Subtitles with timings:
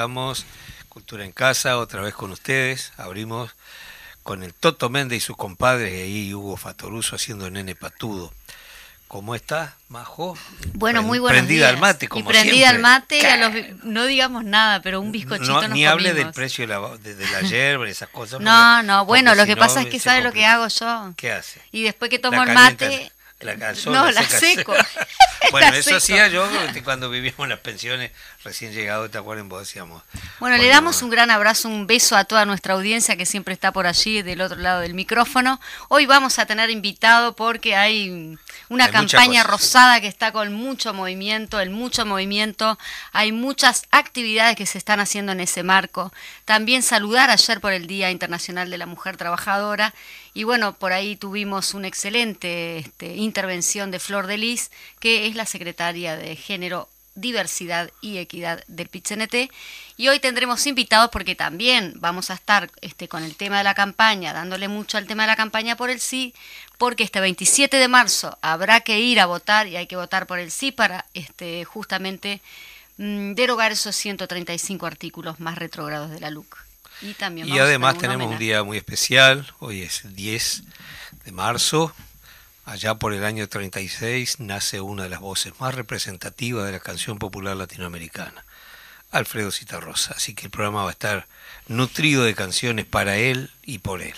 [0.00, 0.46] Estamos,
[0.88, 3.54] Cultura en Casa, otra vez con ustedes, abrimos
[4.22, 8.32] con el Toto Méndez y su compadre, ahí Hugo Fatoruso haciendo Nene Patudo.
[9.08, 10.38] ¿Cómo está, Majo?
[10.72, 13.20] Bueno, muy buenos Prendida al mate, como y prendida al mate,
[13.82, 17.42] no digamos nada, pero un bizcochito no, Ni hable del precio de la, de, la
[17.42, 18.40] yerba, esas cosas.
[18.40, 21.12] No, no, bueno, lo que pasa es que sabe lo que hago yo.
[21.18, 21.60] ¿Qué hace?
[21.72, 23.12] Y después que tomo el mate...
[23.40, 24.74] La no, la, seco.
[25.50, 26.46] bueno, eso hacía yo
[26.84, 28.10] cuando vivíamos en las pensiones
[28.44, 29.46] recién llegado, ¿te acuerdas?
[29.48, 30.02] Vos decíamos.
[30.38, 33.72] Bueno, le damos un gran abrazo, un beso a toda nuestra audiencia que siempre está
[33.72, 35.58] por allí, del otro lado del micrófono.
[35.88, 38.36] Hoy vamos a tener invitado porque hay
[38.68, 42.78] una campaña rosada que está con mucho movimiento, el mucho movimiento.
[43.12, 46.12] Hay muchas actividades que se están haciendo en ese marco.
[46.44, 49.94] También saludar ayer por el Día Internacional de la Mujer Trabajadora
[50.34, 55.34] Y bueno, por ahí tuvimos una excelente este, intervención de Flor de Lis, que es
[55.34, 59.50] la secretaria de Género diversidad y equidad del PITCNT.
[59.96, 63.74] Y hoy tendremos invitados porque también vamos a estar este, con el tema de la
[63.74, 66.34] campaña, dándole mucho al tema de la campaña por el sí,
[66.78, 70.38] porque este 27 de marzo habrá que ir a votar y hay que votar por
[70.38, 72.40] el sí para este, justamente
[72.96, 76.69] mm, derogar esos 135 artículos más retrógrados de la LUC.
[77.02, 80.62] Y, también y además tenemos un día muy especial, hoy es el 10
[81.24, 81.94] de marzo,
[82.70, 87.18] Allá por el año 36 nace una de las voces más representativas de la canción
[87.18, 88.44] popular latinoamericana,
[89.10, 90.14] Alfredo Citarrosa.
[90.16, 91.26] Así que el programa va a estar
[91.66, 94.14] nutrido de canciones para él y por él.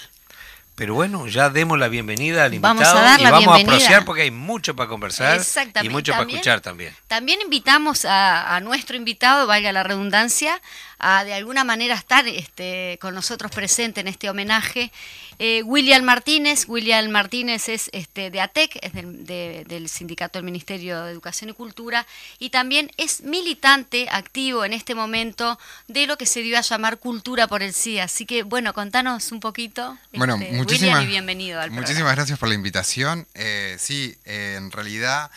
[0.74, 4.76] Pero bueno, ya demos la bienvenida al invitado y vamos a apreciar porque hay mucho
[4.76, 5.40] para conversar
[5.82, 6.94] y mucho para escuchar también.
[7.08, 10.60] También invitamos a, a, nuestro invitado, valga la redundancia,
[11.02, 14.90] a de alguna manera estar este, con nosotros presente en este homenaje
[15.38, 21.10] eh, William Martínez, William Martínez es este, de ATEC, es del, Sindicato del Ministerio de
[21.10, 22.06] Educación y Cultura,
[22.38, 25.58] y también es militante activo en este momento
[25.88, 27.98] de lo que se dio a llamar Cultura por el Sí.
[27.98, 29.98] Así que, bueno, contanos un poquito.
[30.12, 33.26] Bueno, este, muchísimas, bienvenido Muchísimas gracias por la invitación.
[33.34, 35.30] Eh, sí, eh, en realidad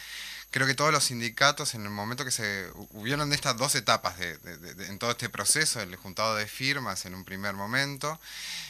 [0.55, 4.15] creo que todos los sindicatos en el momento que se hubieron de estas dos etapas
[4.21, 8.21] en todo este proceso, el juntado de firmas en un primer momento,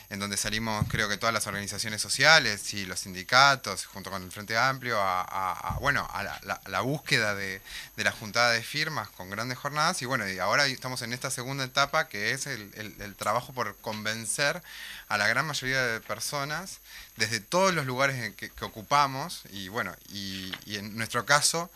[0.09, 4.31] en donde salimos creo que todas las organizaciones sociales y los sindicatos, junto con el
[4.31, 7.61] Frente Amplio, a, bueno, a la, búsqueda de,
[7.97, 10.01] la juntada de firmas con grandes jornadas.
[10.01, 14.63] Y bueno, y ahora estamos en esta segunda etapa que es el, trabajo por convencer
[15.07, 16.79] a la gran mayoría de personas
[17.17, 21.69] desde todos los lugares que, que ocupamos y bueno, y, en nuestro caso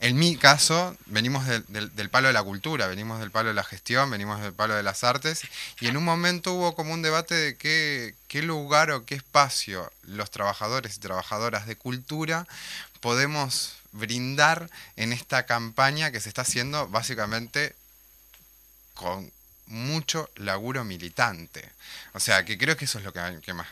[0.00, 4.08] en mi caso, venimos del, palo de la cultura, venimos del palo de la gestión,
[4.12, 5.42] venimos del palo de las artes,
[5.80, 9.90] y en un momento hubo como un debate de qué, qué lugar o qué espacio
[10.02, 12.46] los trabajadores y trabajadoras de cultura
[13.00, 17.74] podemos brindar en esta campaña que se está haciendo básicamente
[18.94, 19.32] con
[19.68, 21.70] mucho laburo militante.
[22.14, 23.68] O sea, que creo que eso es lo que hay que más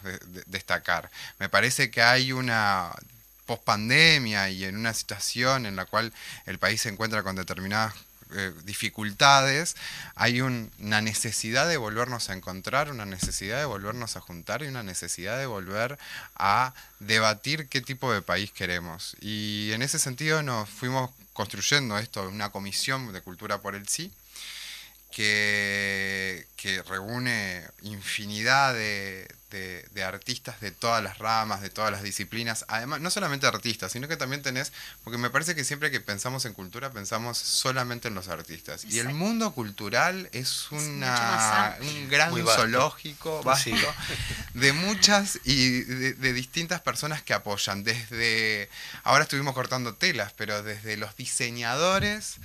[0.47, 1.11] destacar.
[1.39, 2.93] Me parece que hay una
[3.47, 6.13] post pandemia y en una situación en la cual
[6.47, 7.95] el país se encuentra con determinadas
[8.35, 9.77] eh, dificultades,
[10.17, 14.83] hay una necesidad de volvernos a encontrar, una necesidad de volvernos a juntar y una
[14.83, 15.97] necesidad de volver
[16.35, 19.17] a debatir qué tipo de país queremos.
[19.21, 24.13] Y en ese sentido nos fuimos construyendo esto, una comisión de cultura por el sí,
[25.11, 32.65] que, que reúne infinidad de, de, artistas de todas las ramas, de todas las disciplinas.
[32.69, 34.73] Además, no solamente artistas, sino que también tenés,
[35.05, 38.85] porque me parece que siempre que pensamos en cultura pensamos solamente en los artistas.
[38.85, 43.95] Y el mundo cultural es, una, un gran zoológico básico
[44.55, 47.85] de muchas y de, distintas personas que apoyan.
[47.85, 48.69] Desde,
[49.05, 52.37] ahora estuvimos cortando telas, pero desde los diseñadores,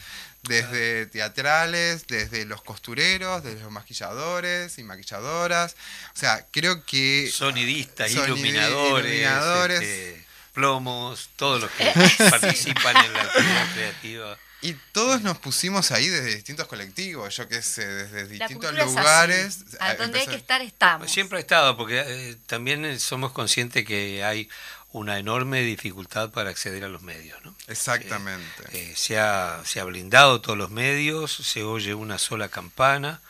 [0.44, 5.76] desde teatrales, desde los costureros, desde los maquilladores y maquilladoras.
[6.16, 7.30] O sea, creo que...
[7.32, 11.86] Sonidistas, iluminadores, este, plomos, todos los que
[12.30, 14.38] participan en la actividad creativa.
[14.64, 19.66] Y todos nos pusimos ahí desde distintos colectivos, yo qué sé, desde distintos lugares.
[19.80, 21.12] A donde hay que estar estamos.
[21.12, 24.48] Siempre ha estado, porque eh, también somos conscientes que hay
[24.94, 27.40] una enorme dificultad para acceder a los medios.
[27.44, 27.56] ¿no?
[27.68, 28.64] Exactamente.
[28.74, 33.22] Eh, se, ha, se ha blindado todos los medios, se oye una sola campana,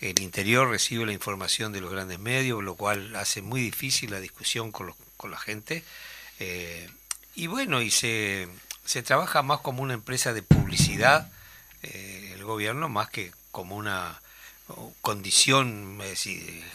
[0.00, 4.20] el interior recibe la información de los grandes medios, lo cual hace muy difícil la
[4.20, 5.84] discusión con, con la gente.
[6.38, 6.88] Eh,
[7.34, 8.48] y bueno, y se,
[8.84, 11.30] se trabaja más como una empresa de publicidad,
[11.82, 14.20] eh, el gobierno, más que como una
[15.00, 15.98] condición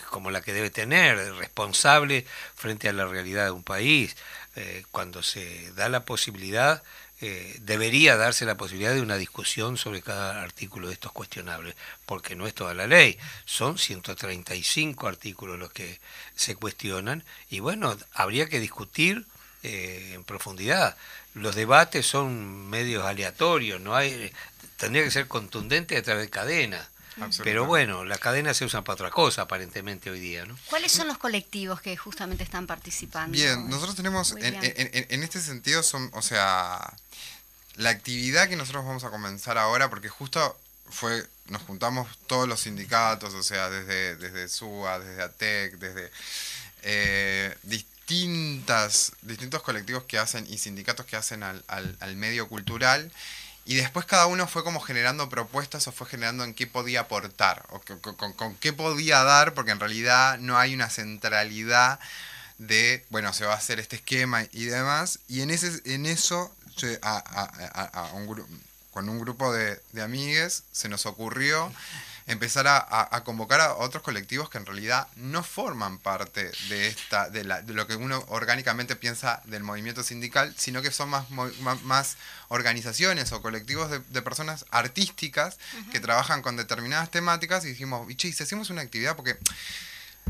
[0.09, 4.15] como la que debe tener, responsable frente a la realidad de un país.
[4.55, 6.83] Eh, cuando se da la posibilidad,
[7.23, 11.75] eh, debería darse la posibilidad de una discusión sobre cada artículo de estos cuestionables,
[12.07, 15.99] porque no es toda la ley, son 135 artículos los que
[16.35, 19.25] se cuestionan, y bueno, habría que discutir
[19.61, 20.97] eh, en profundidad.
[21.35, 24.33] Los debates son medios aleatorios, no hay,
[24.77, 26.89] tendría que ser contundente a través de cadenas.
[27.43, 30.57] Pero bueno, la cadena se usa para otra cosa aparentemente hoy día, ¿no?
[30.69, 33.31] ¿Cuáles son los colectivos que justamente están participando?
[33.31, 36.93] Bien, nosotros tenemos, en, este sentido, son, o sea,
[37.75, 40.59] la actividad que nosotros vamos a comenzar ahora, porque justo
[40.89, 46.11] fue, nos juntamos todos los sindicatos, o sea, desde, desde SUA, desde ATEC, desde
[46.83, 53.11] eh, distintas, distintos colectivos que hacen y sindicatos que hacen al, al, al medio cultural
[53.71, 57.65] y después cada uno fue como generando propuestas o fue generando en qué podía aportar
[57.69, 57.79] o
[58.35, 61.97] con, qué podía dar, porque en realidad no hay una centralidad
[62.57, 66.53] de, bueno, se va a hacer este esquema y demás, y en, ese, en eso,
[68.91, 71.71] con un grupo de, amigues, se nos ocurrió
[72.27, 77.43] empezar a, convocar a otros colectivos que en realidad no forman parte de, esta, de,
[77.43, 82.17] lo que uno orgánicamente piensa del movimiento sindical, sino que son más, más,
[82.49, 85.57] organizaciones o colectivos de, personas artísticas
[85.91, 89.37] que trabajan con determinadas temáticas y dijimos, y si hacemos una actividad, porque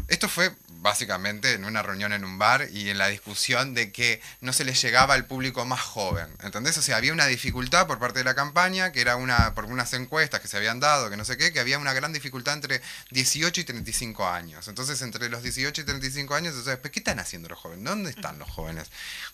[0.08, 4.20] esto fue básicamente en una reunión en un bar y en la discusión de que
[4.42, 6.28] no se les llegaba al público más joven.
[6.42, 6.78] ¿Entendés?
[6.78, 9.94] O sea, había una dificultad por parte de la campaña, que era una, por unas
[9.94, 12.82] encuestas que se habían dado, que no sé qué, que había una gran dificultad entre
[13.12, 14.68] 18 y 35 años.
[14.68, 17.86] Entonces, entre los 18 y 35 años, entonces, ¿qué están haciendo los jóvenes?
[17.86, 18.90] ¿Dónde están los jóvenes?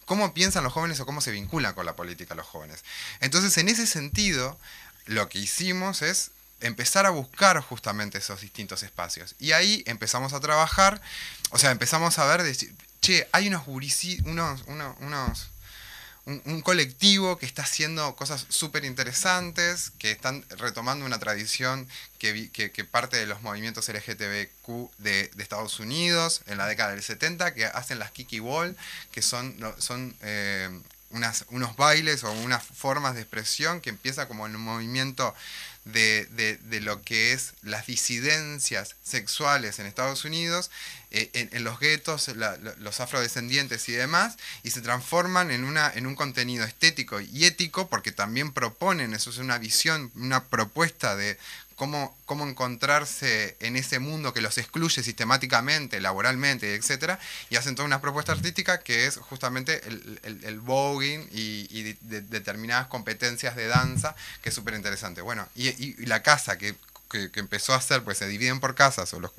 [0.05, 2.83] ¿Cómo piensan los jóvenes o cómo se vinculan con la política los jóvenes?
[3.21, 4.59] Entonces, en ese sentido,
[5.05, 9.35] lo que hicimos es empezar a buscar justamente esos distintos espacios.
[9.39, 11.01] Y ahí empezamos a trabajar,
[11.51, 15.49] o sea, empezamos a ver, decir, che, hay unos, unos, unos,
[16.25, 21.87] un, colectivo que está haciendo cosas súper interesantes, que están retomando una tradición
[22.19, 27.53] que, parte de los movimientos LGTBQ de, de, Estados Unidos en la década del 70,
[27.53, 28.75] que hacen las Kiki Wall,
[29.11, 30.69] que son, son eh,
[31.11, 35.33] unos bailes o unas formas de expresión que empieza como en un movimiento
[35.94, 40.70] de, de, lo que es las disidencias sexuales en Estados Unidos,
[41.12, 42.29] eh, en, los guetos,
[42.79, 47.89] los afrodescendientes y demás, y se transforman en, una, en un contenido estético y ético
[47.89, 51.38] porque también proponen, eso es una visión, una propuesta de
[51.77, 57.17] cómo, cómo encontrarse en ese mundo que los excluye sistemáticamente, laboralmente, etc.
[57.50, 62.88] Y hacen toda una propuesta artística que es justamente el, el, el voguing y, determinadas
[62.88, 65.22] competencias de danza, que es súper interesante.
[65.22, 66.75] Bueno, y, la casa que,
[67.10, 69.31] que, empezó a hacer, pues se dividen por casas, o los,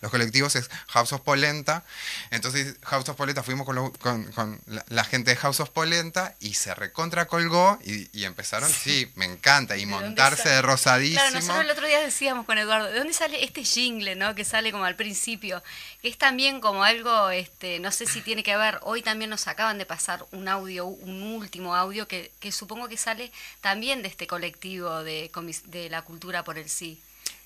[0.00, 1.84] los colectivos es House of Polenta.
[2.30, 7.26] Entonces, House of Polenta fuimos con, la, gente de House of Polenta y se recontra
[7.26, 9.10] colgó y, empezaron, sí.
[9.14, 11.20] me encanta, y montarse de, rosadísimo.
[11.20, 14.34] Claro, nosotros el otro día decíamos con Eduardo, ¿de dónde sale este jingle, no?
[14.34, 15.62] Que sale como al principio,
[16.02, 19.46] que es también como algo, este, no sé si tiene que ver, hoy también nos
[19.48, 24.08] acaban de pasar un audio, un último audio que, que supongo que sale también de
[24.08, 25.30] este colectivo de,
[25.64, 27.00] de la cultura por el sí.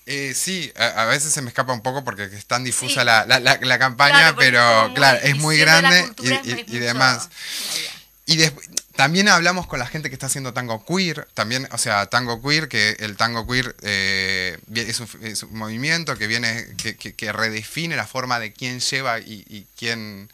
[0.07, 3.79] Eh, sí, a, veces se me escapa un poco porque es tan difusa la, la,
[3.79, 6.11] campaña, pero claro, es muy grande
[6.67, 7.29] y, demás.
[8.25, 8.37] Y
[8.95, 12.67] también hablamos con la gente que está haciendo tango queer, también, o sea, tango queer,
[12.67, 14.99] que el tango queer eh, es,
[15.43, 20.29] un, movimiento que viene, que, que, redefine la forma de quién lleva y, y quién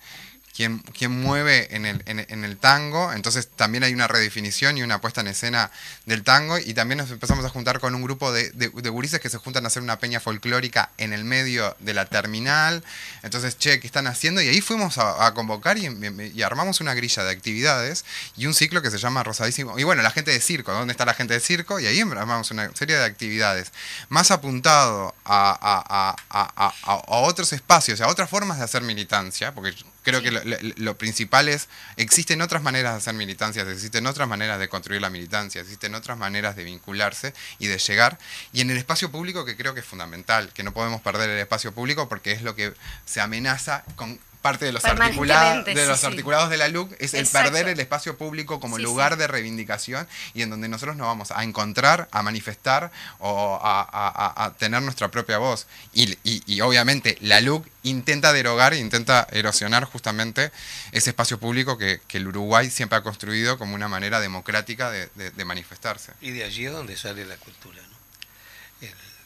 [0.57, 5.21] quien, mueve en el, en, el, tango, entonces también hay una redefinición y una puesta
[5.21, 5.69] en escena
[6.07, 6.57] del tango.
[6.57, 9.65] Y también nos empezamos a juntar con un grupo de, de, gurises que se juntan
[9.65, 12.83] a hacer una peña folclórica en el medio de la terminal,
[13.21, 14.41] entonces, che, ¿qué están haciendo?
[14.41, 18.03] Y ahí fuimos a, convocar y, armamos una grilla de actividades
[18.35, 21.05] y un ciclo que se llama Rosadísimo, y bueno, la gente de circo, ¿dónde está
[21.05, 21.79] la gente de circo?
[21.79, 23.71] Y ahí armamos una serie de actividades.
[24.09, 29.75] Más apuntado a, a otros espacios, a otras formas de hacer militancia, porque
[30.07, 30.31] Creo que
[30.77, 35.09] lo, principal es, existen otras maneras de hacer militancias, existen otras maneras de construir la
[35.09, 38.17] militancia, existen otras maneras de vincularse y de llegar.
[38.53, 41.39] Y en el espacio público que creo que es fundamental, que no podemos perder el
[41.39, 42.73] espacio público porque es lo que
[43.05, 47.27] se amenaza con parte de los, articulados, de, los articulados de la LUC es el
[47.27, 51.43] perder el espacio público como lugar de reivindicación y en donde nosotros nos vamos a
[51.43, 55.67] encontrar, a manifestar o a, tener nuestra propia voz.
[55.93, 60.51] Y, obviamente la LUC intenta derogar, intenta erosionar justamente
[60.91, 66.13] ese espacio público que, el Uruguay siempre ha construido como una manera democrática de, manifestarse.
[66.19, 67.79] Y de allí es donde sale la cultura.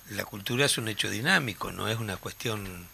[0.10, 2.88] la cultura es un hecho dinámico, no es una cuestión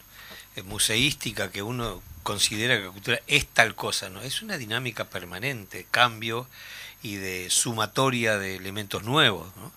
[0.62, 4.20] museística que uno considera que la cultura es tal cosa, ¿no?
[4.20, 6.46] Es una dinámica permanente, cambio
[7.02, 9.72] y de sumatoria de elementos nuevos, ¿no?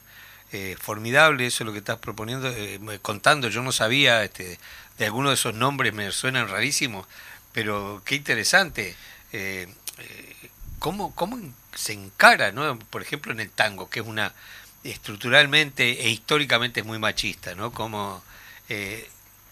[0.52, 4.60] Eh, formidable eso es lo que estás proponiendo, eh, contando, yo no sabía este,
[4.98, 7.08] de alguno de esos nombres, me suenan rarísimos,
[7.54, 8.98] pero qué interesante.
[9.32, 9.74] Eh,
[10.80, 11.40] ¿cómo, ¿Cómo
[11.74, 12.78] se encara, ¿no?
[12.78, 14.34] por ejemplo, en el tango, que es una
[14.84, 17.72] estructuralmente e históricamente es muy machista, ¿no?
[17.72, 18.22] Como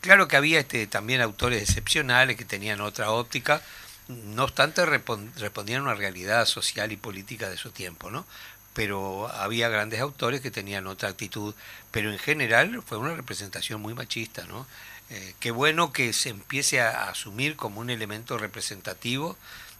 [0.01, 3.61] Claro que había este, también autores excepcionales que tenían otra óptica,
[4.07, 8.25] no obstante respondían a una realidad social y política de su tiempo, ¿no?
[8.73, 11.53] Pero había grandes autores que tenían otra actitud,
[11.91, 14.65] pero en general fue una representación muy machista, ¿no?
[15.09, 19.37] Eh, qué bueno que se empiece a asumir como un elemento representativo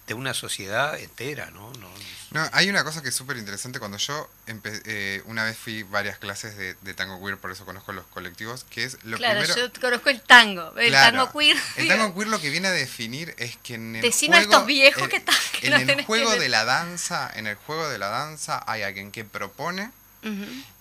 [0.09, 1.71] de una sociedad entera, ¿no?
[1.73, 1.87] no,
[2.31, 3.77] no hay una cosa que es súper interesante.
[3.77, 8.05] Cuando yo eh, una vez fui varias clases de, tango queer, por eso conozco los
[8.07, 11.57] colectivos, que es lo claro, yo conozco el tango, el tango queer.
[11.77, 14.55] El tango queer lo que viene a definir es que en el Decime juego, a
[14.55, 18.09] estos viejos que, están, en el juego de la danza, en el juego de la
[18.09, 19.91] danza hay alguien que propone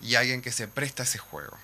[0.01, 1.55] y alguien que se presta a ese juego.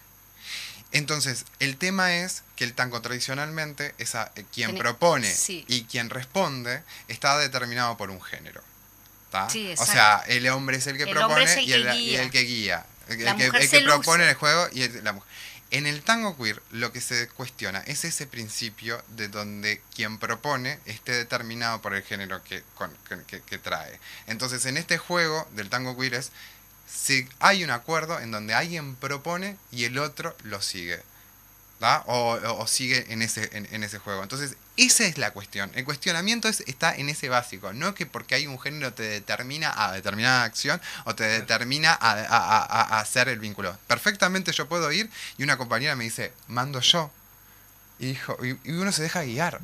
[0.92, 6.84] Entonces, el tema es que el tango tradicionalmente, esa, eh, quien propone y quien responde,
[7.08, 8.62] está determinado por un género.
[9.34, 12.86] o sea, el hombre es el que propone y, el, que guía.
[13.08, 15.30] El, que, propone el juego y la mujer.
[15.72, 20.80] En el tango queer lo que se cuestiona es ese principio de donde quien propone
[20.86, 22.64] esté determinado por el género que,
[23.46, 24.00] que trae.
[24.28, 26.32] Entonces en este juego del tango queer es
[26.88, 31.02] si hay un acuerdo en donde alguien propone y el otro lo sigue.
[32.08, 34.24] O, sigue en ese, en, ese juego.
[34.24, 35.72] Entonces, esa es la cuestión.
[35.76, 37.74] El cuestionamiento está en ese básico.
[37.74, 42.14] No que porque hay un género te determina a determinada acción o te determina a,
[42.14, 43.78] a hacer el vínculo.
[43.88, 47.12] Perfectamente yo puedo ir y una compañera me dice, mando yo
[47.98, 48.18] y,
[48.66, 49.62] y, uno se deja guiar.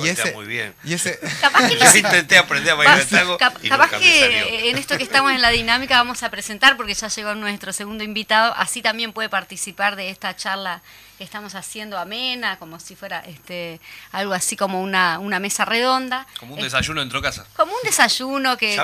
[0.00, 0.74] y ese, muy bien.
[0.84, 1.18] Y ese,
[1.80, 3.36] Yo intenté aprender a bailar tango.
[3.62, 7.08] y capaz que en esto que estamos en la dinámica vamos a presentar, porque ya
[7.08, 10.82] llegó nuestro segundo invitado, así también puede participar de esta charla
[11.18, 13.80] que estamos haciendo amena, como si fuera este
[14.12, 16.26] algo así como una, una mesa redonda.
[16.38, 17.46] Como un desayuno dentro de casa.
[17.56, 18.76] Como un desayuno que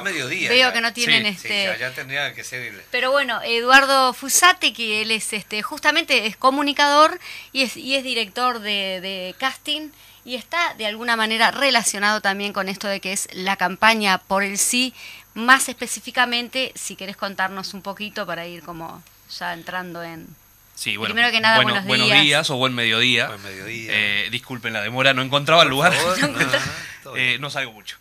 [0.49, 1.77] veo que no tienen este.
[1.79, 2.85] ya, tendría que ser.
[2.91, 7.19] Pero bueno, Eduardo Fusate, que él es este, justamente es comunicador
[7.53, 9.91] y es, y es director de, de casting
[10.25, 14.43] y está de alguna manera relacionado también con esto de que es la campaña por
[14.43, 14.95] el sí,
[15.35, 19.03] más específicamente, si querés contarnos un poquito para ir como
[19.39, 20.29] ya entrando en...
[20.81, 22.49] Sí, bueno, Primero que nada, buenos, días.
[22.49, 23.27] o buen mediodía.
[23.27, 23.91] Buen mediodía.
[23.93, 25.93] Eh, disculpen la demora, no encontraba el lugar.
[27.17, 27.97] Eh, no, salgo mucho.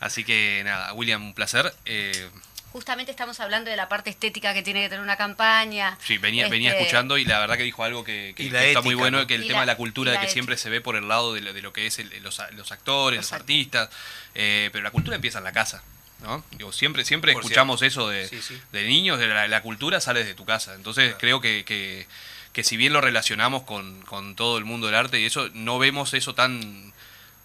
[0.00, 1.72] Así que nada, William, un placer.
[1.86, 2.28] Eh,
[2.72, 5.96] Justamente estamos hablando de la parte estética que tiene que tener una campaña.
[6.04, 9.26] Sí, venía, venía este, escuchando y la verdad que dijo algo que, está muy bueno,
[9.26, 11.40] que el tema de la cultura, de que siempre se ve por el lado de
[11.40, 12.38] lo, que es los,
[12.70, 13.88] actores, los, artistas,
[14.34, 15.82] pero la cultura empieza en la casa.
[16.22, 16.44] ¿No?
[16.52, 18.28] Digo, siempre, siempre escuchamos eso de,
[18.72, 20.74] de niños, de la, cultura sale de tu casa.
[20.74, 25.20] Entonces creo que, que, si bien lo relacionamos con, con, todo el mundo del arte
[25.20, 26.92] y eso, no vemos eso tan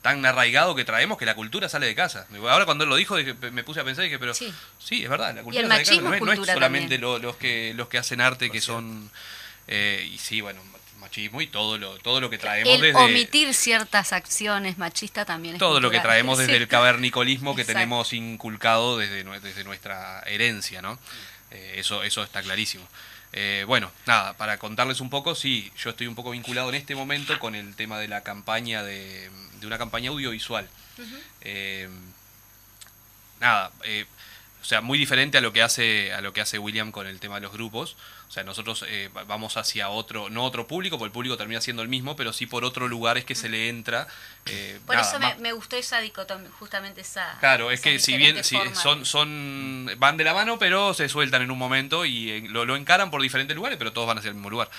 [0.06, 2.28] tan arraigado que traemos que la cultura sale de casa.
[2.48, 3.16] Ahora cuando él lo dijo
[3.52, 4.54] me puse a pensar y dije, pero sí,
[5.04, 6.20] es verdad, la cultura sale de casa.
[6.22, 9.10] No es, solamente los, que, los que hacen arte que son...
[9.68, 10.62] Eh, y sí, bueno,
[10.98, 12.98] machismo y todo lo, todo lo que traemos desde...
[12.98, 18.98] Omitir ciertas acciones machistas también Todo lo que traemos desde el cavernicolismo que tenemos inculcado
[18.98, 21.00] desde, desde nuestra herencia, ¿no?
[21.52, 22.88] Eh, eso, eso está clarísimo.
[23.34, 26.96] Eh, bueno, nada, para contarles un poco, sí, yo estoy un poco vinculado en este
[26.96, 29.30] momento con el tema de la campaña de,
[29.60, 30.70] de una campaña audiovisual.
[31.42, 31.90] Eh,
[33.42, 33.72] nada,
[34.66, 37.20] o sea, muy diferente a lo que hace a lo que hace William con el
[37.20, 37.96] tema de los grupos.
[38.28, 41.84] O sea, nosotros eh, vamos hacia otro, no otro público, porque el público termina siendo
[41.84, 44.08] el mismo, pero sí por otro lugar es que se le entra.
[44.48, 47.38] Eh, por eso me, gustó esa dicotomía, justamente esa.
[47.40, 51.44] Claro, es que si bien si son, son van de la mano, pero se sueltan
[51.44, 54.30] en un momento y eh, lo, lo, encaran por diferentes lugares, pero todos van hacia
[54.30, 54.72] el mismo lugar.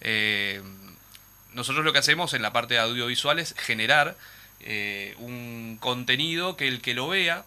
[0.00, 1.54] Mm.
[1.54, 4.16] nosotros lo que hacemos en la parte de audiovisual es generar
[5.18, 7.44] un contenido que el que lo vea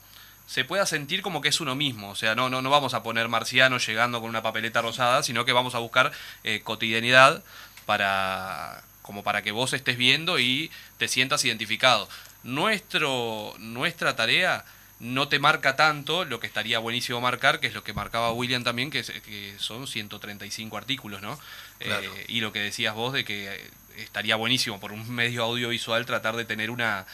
[0.50, 2.10] se pueda sentir como que es uno mismo.
[2.10, 5.46] O sea, no, no, no vamos a poner marciano llegando con una papeleta rosada, sino
[5.46, 6.12] que vamos a buscar
[6.44, 7.44] eh, cotidianidad
[7.86, 12.10] para como para que vos estés viendo y te sientas identificado.
[12.42, 14.66] Nuestro, nuestra tarea
[15.00, 18.64] no te marca tanto lo que estaría buenísimo marcar, que es lo que marcaba William
[18.64, 21.40] también, que, que son 135 artículos, ¿no?
[21.80, 26.36] Eh, y lo que decías vos de que estaría buenísimo por un medio audiovisual tratar
[26.36, 27.06] de tener una,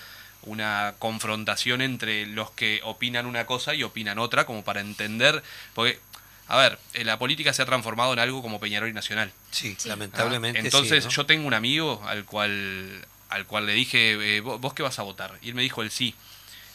[0.46, 6.00] una confrontación entre los que opinan una cosa y opinan otra, como para entender, porque,
[6.48, 9.32] a ver, eh, la política se ha transformado en algo como Peñarol y Nacional.
[9.52, 10.60] Sí, lamentablemente.
[10.60, 15.00] entonces yo tengo un amigo al cual, al cual le dije, eh, ¿vos qué vas
[15.00, 15.38] a votar?
[15.42, 16.16] Y él me dijo el sí.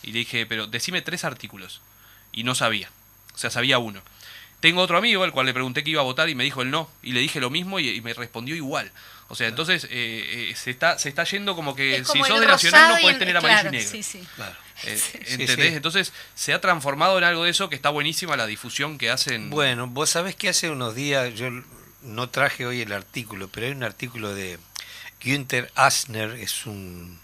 [0.03, 1.81] Y le dije, pero decime tres artículos.
[2.33, 2.91] Y no sabía.
[3.35, 4.03] O sea, sabía uno.
[4.61, 6.71] Tengo otro amigo al cual le pregunté que iba a votar y me dijo el
[6.71, 6.91] no.
[7.03, 8.93] Y le dije lo mismo y me respondió igual.
[9.31, 9.89] O sea, entonces eh,
[10.51, 13.37] eh, se, está, se está yendo como que si sos de Nacional no puedes tener
[13.37, 13.91] amarillo y negro.
[13.91, 14.23] Sí, sí.
[14.37, 14.57] Claro.
[14.83, 15.75] Eh, ¿Entendés?
[15.75, 19.51] Entonces se ha transformado en algo de eso que está buenísima la difusión que hacen.
[19.51, 21.51] Bueno, vos sabés que hace unos días, yo
[22.01, 24.59] no traje hoy el artículo, pero hay un artículo de
[25.23, 27.21] Günther Asner, es un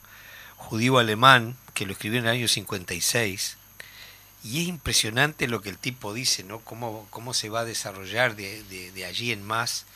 [0.56, 3.56] judío alemán que lo escribió en el año 56.
[4.46, 6.60] Y es impresionante lo que el tipo dice, ¿no?
[6.60, 9.86] Cómo, cómo se va a desarrollar de, de, allí en más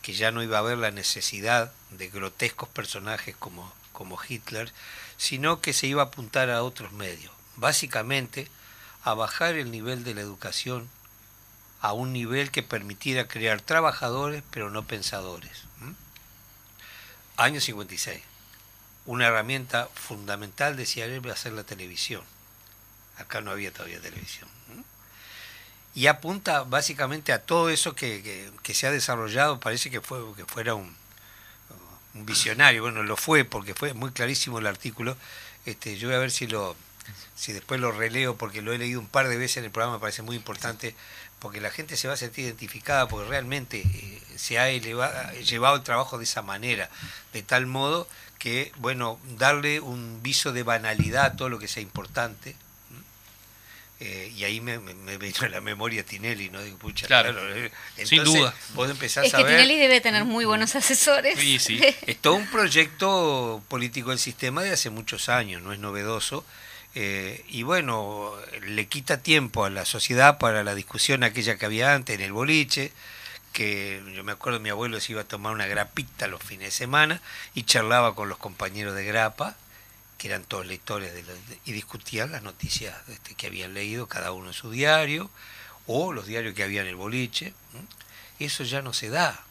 [0.00, 4.72] que ya no iba a haber la necesidad de grotescos personajes como, como Hitler,
[5.18, 8.48] sino que se iba a apuntar a otros medios, básicamente
[9.04, 10.88] a bajar el nivel de la educación
[11.82, 15.64] a un nivel que permitiera crear trabajadores pero no pensadores.
[17.36, 18.22] Año 56.
[19.04, 22.22] Una herramienta fundamental, decía él, va a ser la televisión.
[23.18, 24.48] Acá no había todavía televisión.
[25.94, 30.74] Y apunta básicamente a todo eso que, se ha desarrollado, parece que, fue, que fuera
[30.74, 30.96] un,
[32.14, 35.16] visionario, bueno, lo fue porque fue muy clarísimo el artículo.
[35.66, 36.76] Este, yo voy a ver si lo
[37.34, 39.96] si después lo releo porque lo he leído un par de veces en el programa,
[39.96, 40.94] me parece muy importante
[41.38, 45.82] porque la gente se va a sentir identificada porque realmente eh, se ha llevado el
[45.82, 46.90] trabajo de esa manera,
[47.32, 51.82] de tal modo que, bueno, darle un viso de banalidad a todo lo que sea
[51.82, 52.56] importante.
[54.00, 56.62] Eh, y ahí me, me, vino a la memoria Tinelli, ¿no?
[56.62, 57.70] Digo, pucha, claro, eh,
[58.04, 58.54] sin duda.
[58.74, 61.38] Vos empezar es a saber, que Tinelli debe tener muy buenos asesores.
[61.38, 61.80] Sí, sí.
[62.06, 66.44] es todo un proyecto político del sistema de hace muchos años, no es novedoso.
[66.94, 71.94] Eh, y bueno, le quita tiempo a la sociedad para la discusión aquella que había
[71.94, 72.92] antes en el boliche,
[73.52, 76.70] que yo me acuerdo mi abuelo se iba a tomar una grapita los fines de
[76.70, 77.20] semana
[77.54, 79.56] y charlaba con los compañeros de grapa,
[80.18, 81.24] que eran todos lectores, de
[81.64, 85.30] y discutían las noticias este, que habían leído cada uno en su diario,
[85.86, 87.54] o los diarios que había en el boliche.
[88.38, 89.44] Eso ya no se da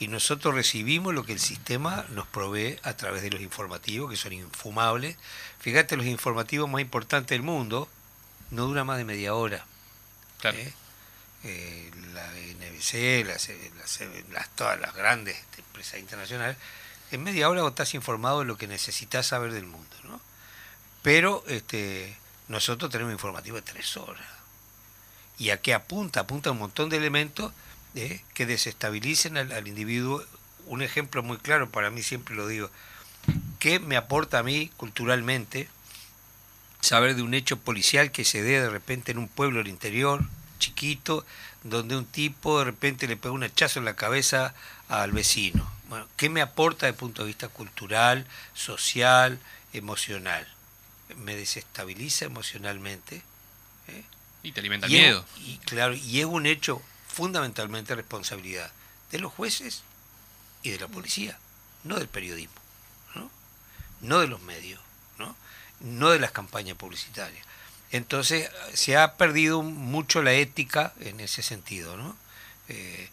[0.00, 4.16] y nosotros recibimos lo que el sistema nos provee a través de los informativos, que
[4.16, 5.16] son infumables.
[5.58, 7.88] Fíjate, los informativos más importantes del mundo
[8.50, 9.66] no duran más de media hora.
[10.38, 10.56] Claro.
[10.56, 10.72] ¿Eh?
[11.44, 13.50] Eh, la NBC, las,
[14.32, 16.56] las, todas las grandes empresas internacionales,
[17.10, 19.96] en media hora vos estás informado de lo que necesitas saber del mundo.
[20.04, 20.20] ¿no?
[21.02, 22.16] Pero este,
[22.48, 24.26] nosotros tenemos informativo de tres horas.
[25.38, 26.20] ¿Y a qué apunta?
[26.20, 27.52] Apunta un montón de elementos
[27.94, 28.22] ¿eh?
[28.34, 30.24] que desestabilicen al, individuo.
[30.66, 32.70] Un ejemplo muy claro, para mí siempre lo digo,
[33.58, 35.68] ¿qué me aporta a mí culturalmente
[36.80, 40.24] saber de un hecho policial que se dé de repente en un pueblo del interior,
[40.58, 41.24] chiquito,
[41.62, 44.54] donde un tipo de repente le pega un hachazo en la cabeza
[44.88, 45.70] al vecino?
[45.88, 49.38] Bueno, ¿qué me aporta desde el punto de vista cultural, social,
[49.72, 50.46] emocional?
[51.16, 53.22] Me desestabiliza emocionalmente.
[53.88, 54.04] ¿eh?
[54.42, 55.24] Y te alimenta miedo.
[55.38, 58.70] y claro, y es un hecho fundamentalmente responsabilidad
[59.10, 59.82] de los jueces
[60.62, 61.38] y de la policía,
[61.84, 62.54] no del periodismo,
[63.14, 63.30] no,
[64.00, 64.80] no de los medios,
[65.18, 65.34] ¿no?
[65.80, 67.44] no de las campañas publicitarias.
[67.90, 71.96] Entonces se ha perdido mucho la ética en ese sentido.
[71.96, 72.16] ¿no?
[72.68, 73.10] Eh,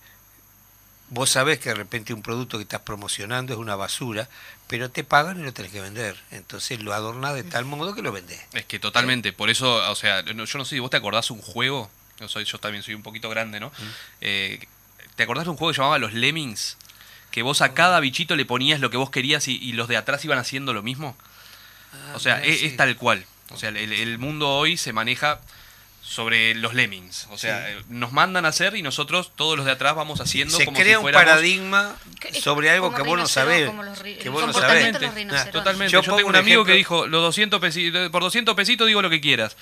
[1.09, 4.27] vos sabés que de repente un producto que estás promocionando es una basura,
[4.67, 6.17] pero te pagan y lo tenés que vender.
[6.31, 8.41] Entonces lo adornás de tal modo que lo vendés.
[8.53, 11.41] Es que totalmente, por eso, o sea, yo no sé si vos te acordás un
[11.41, 13.71] juego yo, soy, yo también soy un poquito grande, ¿no?
[14.21, 14.65] Eh,
[15.15, 16.77] ¿Te acordás de un juego que llamaba Los Lemmings?
[17.31, 20.23] Que vos a cada bichito le ponías lo que vos querías y, los de atrás
[20.23, 21.17] iban haciendo lo mismo.
[21.93, 23.25] Ah, o sea, es, tal cual.
[23.51, 25.39] O sea, el, mundo hoy se maneja
[26.01, 27.27] sobre los lemmings.
[27.31, 30.55] O sea, eh, nos mandan a hacer y nosotros, todos los de atrás, vamos haciendo
[30.55, 31.95] se crea un paradigma
[32.41, 33.69] sobre algo que vos no sabés.
[34.21, 34.91] Que vos no sabés.
[35.51, 35.91] Totalmente.
[35.91, 39.21] Yo, tengo un amigo que dijo, los 200 pesitos, por 200 pesitos digo lo que
[39.21, 39.55] quieras.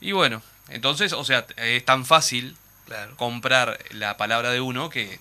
[0.00, 2.56] Y bueno, entonces, o sea, es tan fácil
[3.16, 5.20] comprar la palabra de uno que...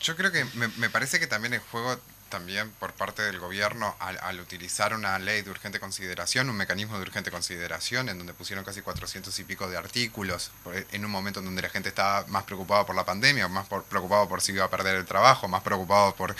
[0.00, 4.40] Yo creo que me, parece que también el juego también por parte del gobierno al,
[4.40, 8.82] utilizar una ley de urgente consideración, un mecanismo de urgente consideración, en donde pusieron casi
[8.82, 10.50] 400 y pico de artículos,
[10.92, 13.84] en un momento en donde la gente estaba más preocupada por la pandemia, más por,
[13.84, 16.34] preocupado por si iba a perder el trabajo, más preocupado por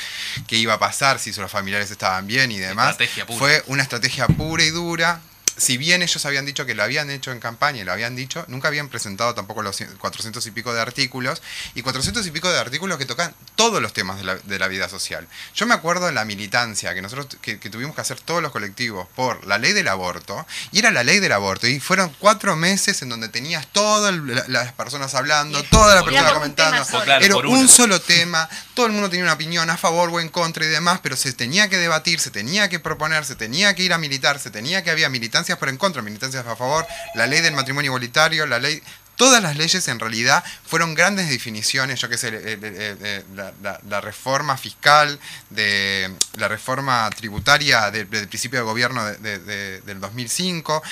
[0.46, 2.96] qué iba a pasar, si sus familiares estaban bien y demás.
[3.38, 5.20] Fue una estrategia pura y dura
[5.59, 8.44] si bien ellos habían dicho que lo habían hecho en campaña y lo habían dicho,
[8.49, 11.42] nunca habían presentado tampoco los 400 y pico de artículos,
[11.75, 15.27] y 400 y pico de artículos que tocan todos los temas de la, vida social.
[15.55, 19.09] Yo me acuerdo de la militancia, que nosotros que, tuvimos que hacer todos los colectivos
[19.14, 23.01] por la ley del aborto, y era la ley del aborto, y fueron cuatro meses
[23.03, 24.14] en donde tenías todas
[24.49, 26.85] las personas hablando, todas las personas comentando,
[27.21, 30.64] era un solo tema, todo el mundo tenía una opinión a favor o en contra
[30.64, 33.92] y demás, pero se tenía que debatir, se tenía que proponer, se tenía que ir
[33.92, 37.40] a militar, se tenía que había militancia por en contra, militancias a favor, la ley
[37.40, 38.82] del matrimonio igualitario, la ley
[39.18, 42.30] todas las leyes en realidad fueron grandes definiciones, yo qué sé,
[43.34, 45.18] la, reforma fiscal,
[45.50, 50.82] de la reforma tributaria del, principio de gobierno del 2005,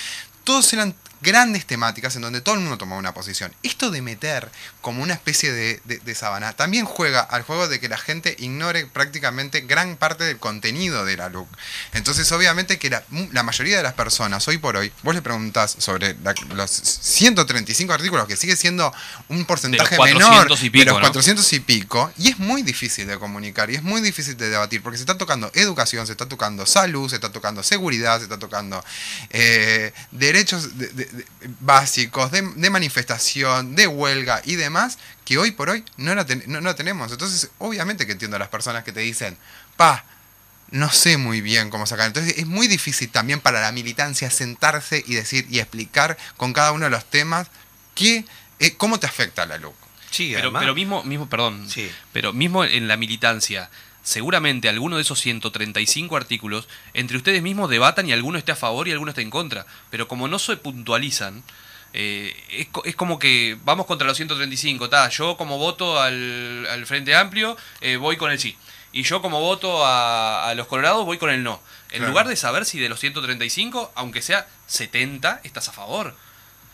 [0.42, 3.52] todos eran grandes temáticas en donde todo el mundo toma una posición.
[3.62, 4.50] Esto de meter
[4.80, 8.86] como una especie de, de, sabana también juega al juego de que la gente ignore
[8.86, 11.48] prácticamente gran parte del contenido de la LUC.
[11.92, 13.02] Entonces, obviamente que la,
[13.42, 16.16] mayoría de las personas, hoy por hoy, vos le preguntás sobre
[16.54, 18.92] los 135 artículos, que sigue siendo
[19.28, 23.76] un porcentaje menor de los 400 y pico, y es muy difícil de comunicar y
[23.76, 27.16] es muy difícil de debatir, porque se está tocando educación, se está tocando salud, se
[27.16, 28.84] está tocando seguridad, se está tocando
[29.30, 30.70] eh, derechos
[31.60, 37.12] básicos de, manifestación, de huelga y demás, que hoy por hoy no la, no, tenemos.
[37.12, 39.36] Entonces, obviamente que entiendo a las personas que te dicen,
[39.76, 40.04] pa,
[40.70, 42.06] no sé muy bien cómo sacar.
[42.06, 46.72] Entonces es muy difícil también para la militancia sentarse y decir y explicar con cada
[46.72, 47.48] uno de los temas
[47.94, 48.24] qué,
[48.58, 49.74] eh, cómo te afecta la luz.
[50.10, 51.90] Sí, pero, pero mismo, mismo, perdón, sí.
[52.12, 53.68] pero mismo en la militancia,
[54.06, 58.86] seguramente alguno de esos 135 artículos, entre ustedes mismos debatan y alguno esté a favor
[58.86, 59.66] y alguno esté en contra.
[59.90, 61.42] Pero como no se puntualizan,
[61.92, 64.88] eh, es, como que vamos contra los 135.
[64.88, 68.56] Ta, yo como voto al, Frente Amplio eh, voy con el sí.
[68.92, 71.60] Y yo como voto a, los Colorados voy con el no.
[71.90, 76.14] En lugar de saber si de los 135, aunque sea 70, estás a favor.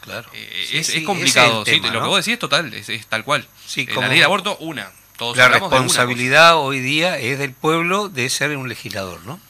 [0.02, 0.28] Claro.
[0.34, 1.64] Eh, es, complicado.
[1.64, 3.46] lo que vos decís es total, es, tal cual.
[3.66, 4.92] Sí, la ley de aborto, una
[5.34, 9.40] la responsabilidad hoy día es del pueblo de ser un legislador, ¿no?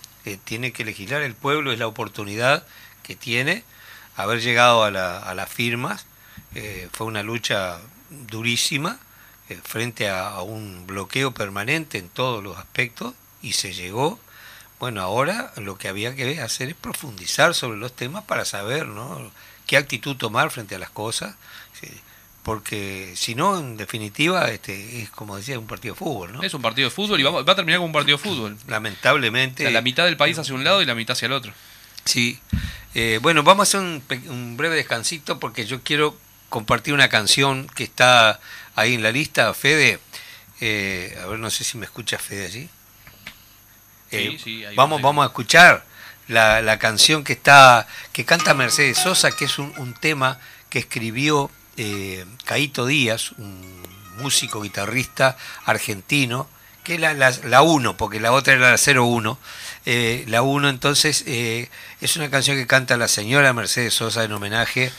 [0.44, 2.64] tiene que legislar el pueblo, es la oportunidad
[3.02, 3.64] que tiene
[4.16, 6.06] haber llegado a, las firmas.
[6.54, 7.78] Eh, fue una lucha
[8.11, 8.98] durísima
[9.48, 14.20] eh, frente a, un bloqueo permanente en todos los aspectos y se llegó.
[14.78, 19.30] Bueno, ahora lo que había que hacer es profundizar sobre los temas para saber ¿no?
[19.66, 21.37] qué actitud tomar frente a las cosas
[22.42, 26.42] porque si no, en definitiva, este es como decía, un partido de fútbol, ¿no?
[26.42, 28.57] Es un partido de fútbol y va, a terminar como un partido de fútbol.
[28.66, 29.70] Lamentablemente.
[29.70, 31.52] la mitad del país hacia un lado y la mitad hacia el otro.
[32.05, 32.40] Sí.
[32.94, 36.16] Eh, bueno, vamos a hacer un, breve descansito porque yo quiero
[36.48, 38.40] compartir una canción que está
[38.74, 40.00] ahí en la lista, Fede.
[40.61, 42.68] Eh, a ver, no sé si me escucha Fede allí.
[44.11, 45.85] sí, eh, sí, vamos, vamos a escuchar
[46.26, 50.81] la, la, canción que está que canta Mercedes Sosa, que es un, un tema que
[50.81, 53.82] escribió eh, Caito Díaz, un
[54.18, 56.48] músico guitarrista argentino,
[56.85, 59.38] que es la, la, 1, porque la otra era la 01.
[59.87, 61.68] Eh, la 1 entonces eh,
[62.00, 64.92] es una canción que canta la señora Mercedes Sosa en homenaje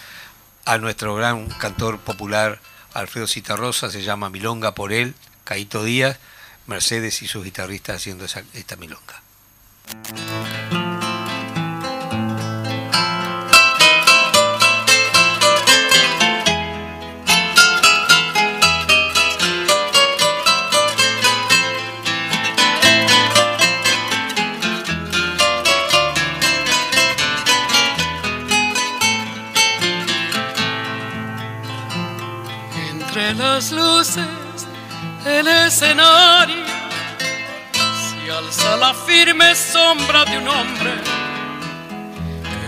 [0.66, 2.60] a nuestro gran cantor popular
[2.94, 6.20] Alfredo Citarrosa, se llama Milonga por él, Caito Díaz,
[6.68, 9.22] Mercedes y sus guitarristas haciendo esta milonga.
[33.36, 34.26] Las luces
[35.26, 36.66] el escenario
[37.74, 40.94] se alza la firme sombra de un hombre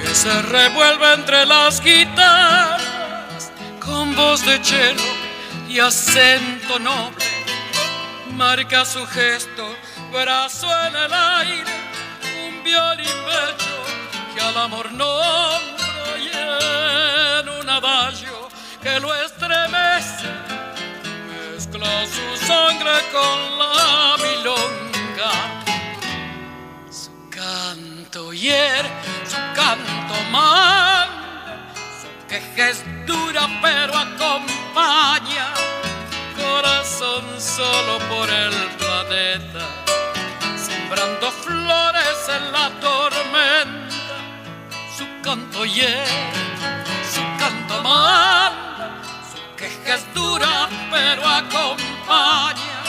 [0.01, 5.03] que se revuelve entre las guitarras con voz de chelo
[5.67, 7.25] y acento noble.
[8.31, 9.75] Marca su gesto,
[10.11, 11.71] brazo en el aire,
[12.47, 13.75] un violín pecho
[14.33, 18.49] que al amor nombra y en un adagio
[18.81, 19.13] que lo
[23.11, 25.31] con la milonga.
[26.89, 28.89] Su canto hiere,
[29.27, 31.09] su canto mal,
[31.99, 35.47] su queja es dura pero acompaña.
[36.37, 39.65] Corazón solo por el planeta,
[40.55, 44.15] sembrando flores en la tormenta.
[44.95, 46.31] Su canto hiere,
[47.11, 48.74] su canto mal
[49.83, 52.83] que es dura pero acompaña,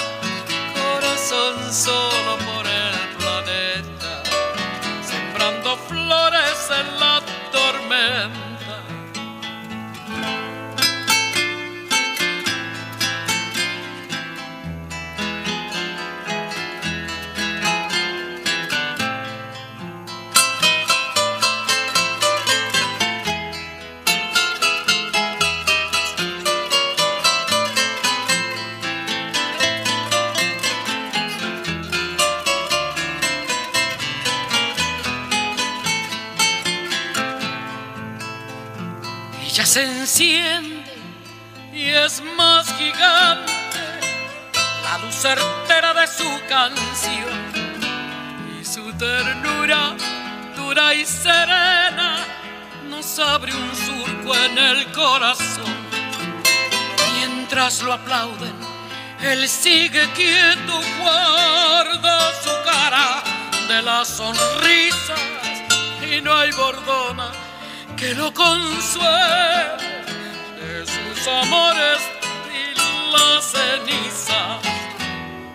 [0.74, 4.22] corazón solo por el planeta,
[5.02, 8.45] sembrando flores en la tormenta.
[39.76, 40.90] Se enciende
[41.74, 43.52] y es más gigante
[44.82, 47.28] la luz certera de su canción
[48.58, 49.94] y su ternura
[50.56, 52.24] dura y serena
[52.88, 55.76] nos abre un surco en el corazón.
[57.18, 58.54] Mientras lo aplauden,
[59.20, 63.22] él sigue quieto, guarda su cara
[63.68, 65.20] de las sonrisas
[66.10, 67.45] y no hay bordona
[67.96, 69.87] que lo consuele
[70.61, 72.00] de sus amores
[72.52, 72.64] y
[73.12, 74.59] la ceniza.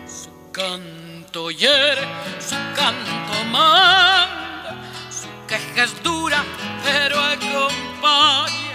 [0.08, 2.08] Su canto hiere,
[2.40, 4.76] su canto manda,
[5.12, 6.44] su queja es dura,
[6.84, 8.74] pero acompaña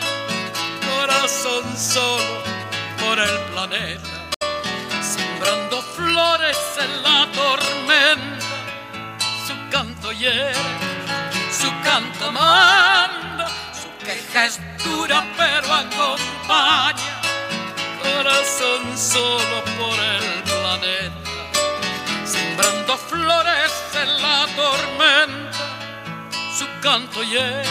[0.89, 2.43] corazón solo
[3.01, 4.31] por el planeta,
[5.03, 8.47] sembrando flores en la tormenta.
[9.47, 10.55] Su canto hiere,
[11.51, 13.36] su canto manda,
[14.07, 17.21] queja es dura, pero acompaña.
[18.03, 21.31] Corazón solo por el planeta,
[22.25, 25.65] sembrando flores en la tormenta.
[26.57, 27.65] Su canto hiere,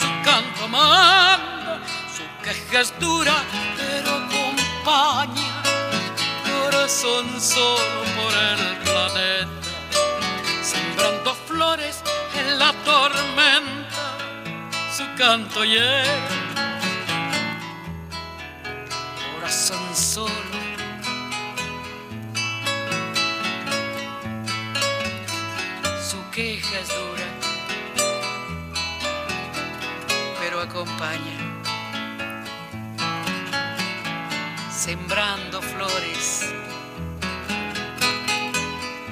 [0.00, 1.80] su canto manda,
[2.16, 3.36] su queja es dura,
[3.76, 5.62] pero acompaña.
[6.50, 9.60] Corazón solo por el planeta,
[10.62, 12.02] sembrando flores
[12.36, 13.77] en la tormenta,
[15.18, 16.04] canto hiere,
[19.34, 20.30] corazón solo.
[26.00, 27.26] Su queja es dura,
[30.38, 31.48] pero acompaña.
[34.70, 36.54] sembrando flores.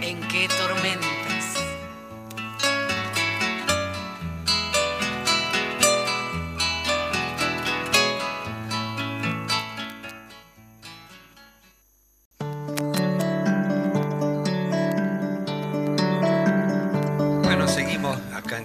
[0.00, 1.25] ¿En qué tormentas?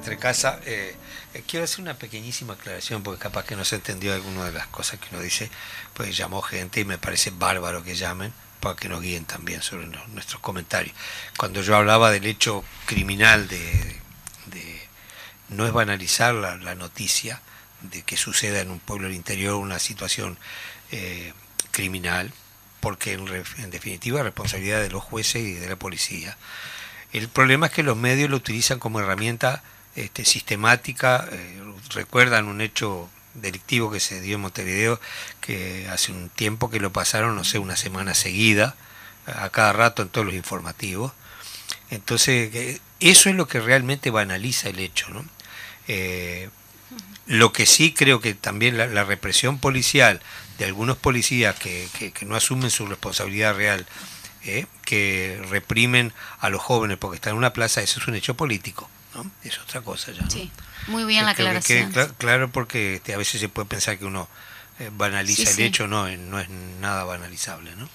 [0.01, 0.59] Entre casa.
[0.65, 0.95] Eh,
[1.35, 4.65] eh, quiero hacer una pequeñísima aclaración porque capaz que no se entendió alguna de las
[4.67, 5.51] cosas que uno dice,
[5.93, 9.85] pues llamó gente y me parece bárbaro que llamen para que nos guíen también sobre
[10.07, 10.95] nuestros comentarios.
[11.37, 13.99] Cuando yo hablaba del hecho criminal de,
[14.47, 14.81] de-
[15.49, 17.41] no es banalizar la, noticia
[17.81, 20.39] de que suceda en un pueblo del interior una situación
[20.91, 21.33] eh,
[21.71, 22.31] criminal,
[22.79, 26.37] porque en, en definitiva es responsabilidad de los jueces y de la policía.
[27.13, 29.61] El problema es que los medios lo utilizan como herramienta
[29.95, 31.27] este, sistemática.
[31.31, 31.61] eh,
[31.93, 34.99] recuerdan un hecho delictivo que se dio en Montevideo,
[35.41, 38.75] que hace un tiempo que lo pasaron, no sé, una semana seguida,
[39.25, 41.13] a cada rato en todos los informativos.
[41.89, 45.09] Entonces, eso es lo que realmente banaliza el hecho.
[45.09, 45.25] ¿no?
[45.87, 46.49] Eh,
[47.27, 50.21] lo que sí creo que también la, la represión policial
[50.57, 53.85] de algunos policías que, que- que no asumen su responsabilidad real,
[54.43, 54.65] ¿eh?
[54.85, 58.89] que reprimen a los jóvenes porque están en una plaza, eso es un hecho político,
[59.15, 59.29] ¿no?
[59.43, 60.21] Es otra cosa ya.
[60.23, 60.29] ¿no?
[60.31, 60.51] Sí,
[60.87, 62.11] muy bien la Creo que quede aclaración.
[62.11, 64.27] cla- claro porque este, a veces se puede pensar que uno
[64.79, 65.63] eh, banaliza Sí, el sí.
[65.63, 67.87] hecho, no, eh, no es nada banalizable, ¿no?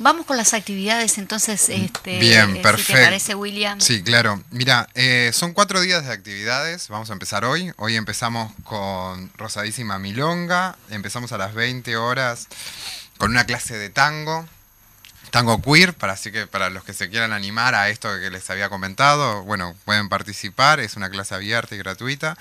[0.00, 2.92] Vamos con las actividades entonces, este, Bien, eh, si perfecto.
[2.92, 3.80] te parece, William.
[3.80, 4.40] Sí, claro.
[4.52, 6.86] Mira, eh, son cuatro días de actividades.
[6.88, 7.72] Vamos a empezar hoy.
[7.78, 10.76] Hoy empezamos con Rosadísima Milonga.
[10.90, 12.46] Empezamos a las 20 horas
[13.16, 14.46] con una clase de tango.
[15.30, 18.48] Tango queer, para así que para los que se quieran animar a esto que les
[18.50, 22.36] había comentado, bueno, pueden participar, es una clase abierta y gratuita.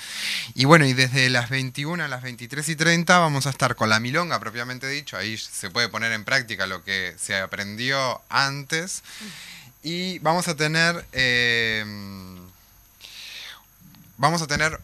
[0.54, 3.90] Y bueno, y desde las 21 a las 23 y 30 vamos a estar con
[3.90, 9.04] la milonga propiamente dicho, ahí se puede poner en práctica lo que se aprendió antes.
[9.84, 11.86] Y vamos a tener eh,
[14.18, 14.80] vamos a tener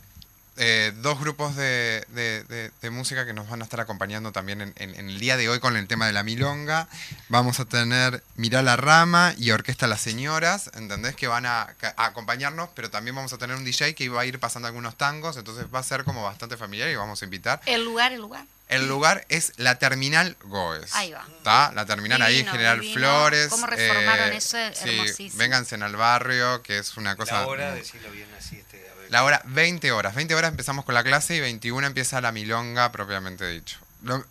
[0.58, 4.62] eh, dos grupos de, de- de- de música que nos van a estar acompañando también
[4.62, 6.88] en, en- en el día de hoy con el tema de la milonga.
[7.30, 11.16] Vamos a tener Mirá la Rama y Orquesta Las Señoras, ¿entendés?
[11.16, 14.40] Que van a, acompañarnos, pero también vamos a tener un DJ que va a ir
[14.40, 17.60] pasando algunos tangos, entonces va a ser como bastante familiar y vamos a invitar.
[17.66, 18.46] El lugar, el lugar.
[18.70, 20.96] El lugar es la Terminal Goes.
[20.96, 21.24] Ahí va.
[21.38, 21.72] ¿Está?
[21.74, 23.00] La terminal ahí, General divino.
[23.00, 23.48] Flores.
[23.50, 25.38] Cómo reformaron eh, eso, es sí, hermosísimo.
[25.38, 27.42] vénganse al barrio, que es una cosa...
[27.42, 28.73] La hora, decirlo bien así, ver.
[29.14, 30.16] La hora, 20 horas.
[30.16, 33.78] 20 horas empezamos con la clase y 21 empieza la milonga propiamente dicho.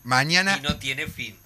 [0.02, 0.56] Mañana...
[0.58, 1.38] Y no tiene fin.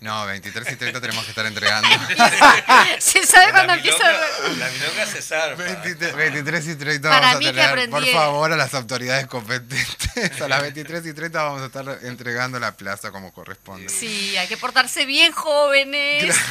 [0.00, 1.88] No, 23 y 30 tenemos que estar entregando.
[2.98, 4.10] Se sabe cuando la empieza.
[4.10, 5.62] la milonga se zarpa.
[5.62, 8.74] 23, 23 y 30 Para vamos a mí que tener, aprendí- por favor, a las
[8.74, 10.40] autoridades competentes.
[10.40, 13.88] A las 23 y 30 vamos a estar entregando la plaza como corresponde.
[13.88, 16.34] Sí, hay que portarse bien jóvenes.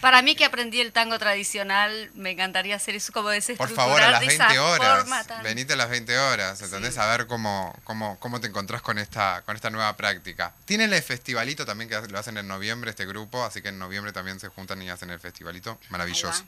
[0.00, 4.02] Para mí que aprendí el tango tradicional, me encantaría hacer eso como Por desestructurar favor,
[4.02, 5.26] a las de 20 esa horas.
[5.26, 6.98] tan- Venite a las 20 horas, ¿entendés?
[6.98, 10.52] A ver cómo, cómo, cómo te encontrás con esta, con esta nueva práctica.
[10.66, 14.12] Tienen el festivalito también que lo hacen en noviembre este grupo, así que en noviembre
[14.12, 15.78] también se juntan y hacen el festivalito.
[15.90, 16.44] Maravilloso.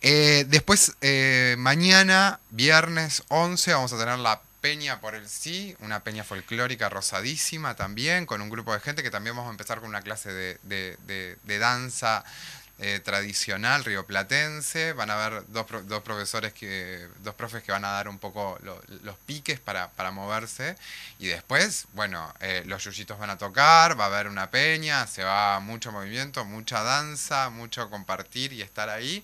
[0.00, 6.04] Eh, después, eh, mañana, viernes 11, vamos a tener la peña por el sí, una
[6.04, 9.88] peña folclórica rosadísima también, con un grupo de gente que también vamos a empezar con
[9.88, 12.24] una clase de, de, de danza
[12.82, 14.94] eh, tradicional rioplatense.
[14.94, 18.58] Van a haber dos, dos, profesores que, dos profes que van a dar un poco
[18.62, 20.76] los piques para, para, moverse.
[21.18, 25.24] Y después, bueno, eh, los yuyitos van a tocar, va a haber una peña, se
[25.24, 29.22] va mucho movimiento, mucha danza, mucho compartir y estar ahí.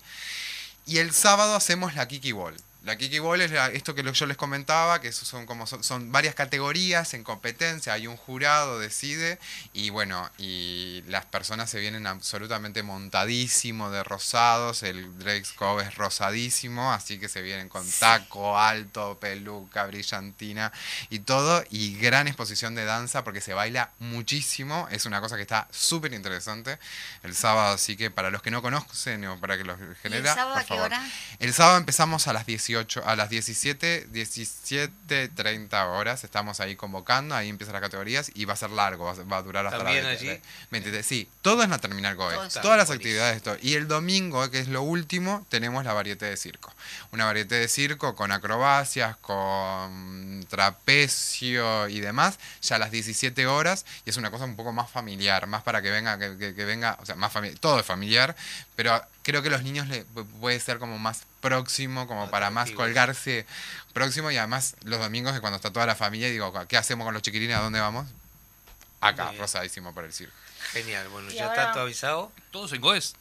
[0.84, 2.56] Y el sábado hacemos la Kiki Ball.
[2.86, 7.14] La Kiki Ball es esto que yo les comentaba, que son como son, varias categorías
[7.14, 9.40] en competencia, hay un jurado, decide,
[9.72, 15.96] y bueno, y las personas se vienen absolutamente montadísimo de rosados, el Drake's Cove es
[15.96, 20.70] rosadísimo, así que se vienen con taco alto, peluca, brillantina
[21.10, 25.42] y todo, y gran exposición de danza porque se baila muchísimo, es una cosa que
[25.42, 26.78] está súper interesante.
[27.24, 30.36] El sábado, así que para los que no conocen o para que los genera, el
[30.36, 31.10] sábado a qué hora?
[31.40, 37.34] El sábado empezamos a las 18 a las 17, 17, 30 horas estamos ahí convocando,
[37.34, 40.10] ahí empiezan las categorías y va a ser largo, va, a durar hasta ¿También la
[40.10, 40.40] allí?
[41.02, 43.42] Sí, todo es la Terminal Goes, todas las actividades.
[43.42, 43.56] Todo.
[43.60, 46.72] Y el domingo, que es lo último, tenemos la varieté de circo.
[47.12, 53.84] Una varieté de circo con acrobacias, con trapecio y demás, ya a las 17 horas,
[54.04, 56.98] y es una cosa un poco más familiar, más para que venga, que, que, venga,
[57.00, 58.36] o sea, más familiar, todo es familiar,
[58.74, 60.04] pero creo que los niños le
[60.40, 63.46] puede ser como más próximo, como para más colgarse
[63.92, 67.14] próximo y además los domingos que cuando está toda la familia digo, ¿qué hacemos con
[67.14, 67.56] los chiquilines?
[67.56, 68.06] ¿A dónde vamos?
[69.00, 70.34] Acá, rosadísimo por el circo.
[70.72, 72.32] Genial, bueno, ¿ya está todo avisado?
[72.50, 73.14] Todos en Goes.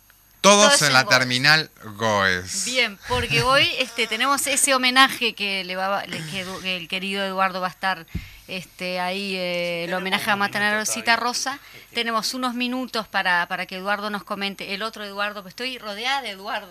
[0.46, 2.66] Todos en la terminal Goes.
[2.66, 7.68] Bien, porque hoy este, tenemos ese homenaje que le va que el querido Eduardo va
[7.68, 8.06] a estar
[8.48, 11.58] este, ahí eh, el homenaje a Matanera Rosita Rosa.
[11.94, 14.76] Tenemos unos minutos para, para que Eduardo nos comente.
[14.76, 16.70] El otro Eduardo, pues estoy rodeada de Eduardo.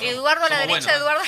[0.00, 0.46] Eduardo.
[0.46, 1.22] a la derecha, Eduardo.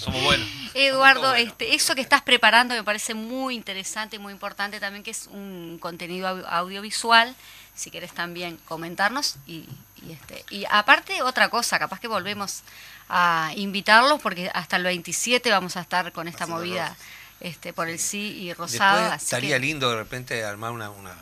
[0.00, 0.48] Somos buenos.
[0.74, 5.12] Eduardo, este, eso que estás preparando me parece muy interesante y muy importante también, que
[5.12, 7.36] es un contenido audiovisual.
[7.74, 9.36] Si querés también comentarnos.
[9.46, 9.68] Y,
[10.02, 12.62] y, este, y aparte, otra cosa, capaz que volvemos
[13.08, 16.96] a invitarlos porque hasta el 27 vamos a estar con esta movida
[17.40, 19.16] este, por el sí y Rosada.
[19.16, 21.14] estaría lindo de repente armar una, una,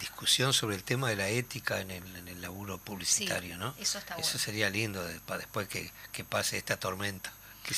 [0.00, 3.74] discusión sobre el tema de la ética en el, en el laburo publicitario, ¿no?
[3.78, 7.32] Eso, está eso sería lindo después que, que pase esta tormenta.
[7.64, 7.74] Que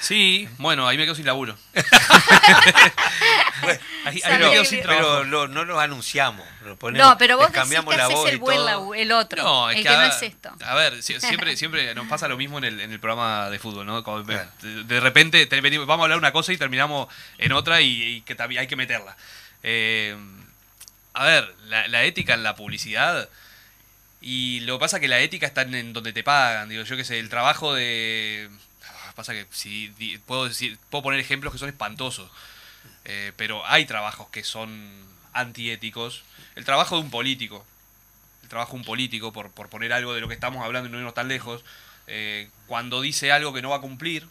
[0.00, 1.56] Sí, bueno, ahí me quedo sin laburo.
[4.04, 5.22] ahí, me quedo sin trabajo.
[5.24, 6.46] Pero no lo anunciamos.
[6.92, 8.60] no, pero vos cambiamos la voz el, buen
[8.96, 9.42] el otro.
[9.42, 10.50] No, es que, no es esto.
[10.64, 13.86] A ver, siempre, siempre nos pasa lo mismo en el, en el programa de fútbol,
[13.86, 14.02] ¿no?
[14.02, 17.08] de, repente vamos a hablar una cosa y terminamos
[17.38, 19.16] en otra y, que también hay que meterla.
[19.62, 20.16] Eh,
[21.14, 23.28] a ver, la, ética en la publicidad.
[24.20, 26.68] Y lo que pasa es que la ética está en donde te pagan.
[26.68, 28.48] Digo, yo qué sé, el trabajo de
[29.18, 29.92] Pasa que si
[30.26, 32.30] puedo decir, puedo poner ejemplos que son espantosos,
[33.04, 34.92] eh, pero hay trabajos que son
[35.32, 36.22] antiéticos.
[36.54, 37.66] El trabajo de un político,
[38.44, 40.92] el trabajo de un político, por, por poner algo de lo que estamos hablando y
[40.92, 41.64] no irnos tan lejos,
[42.06, 44.28] eh, cuando dice algo que no va a cumplir,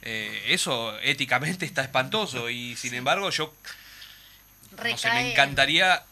[0.00, 3.52] eh, eso éticamente está espantoso y sin embargo yo
[4.82, 6.04] no sé, me encantaría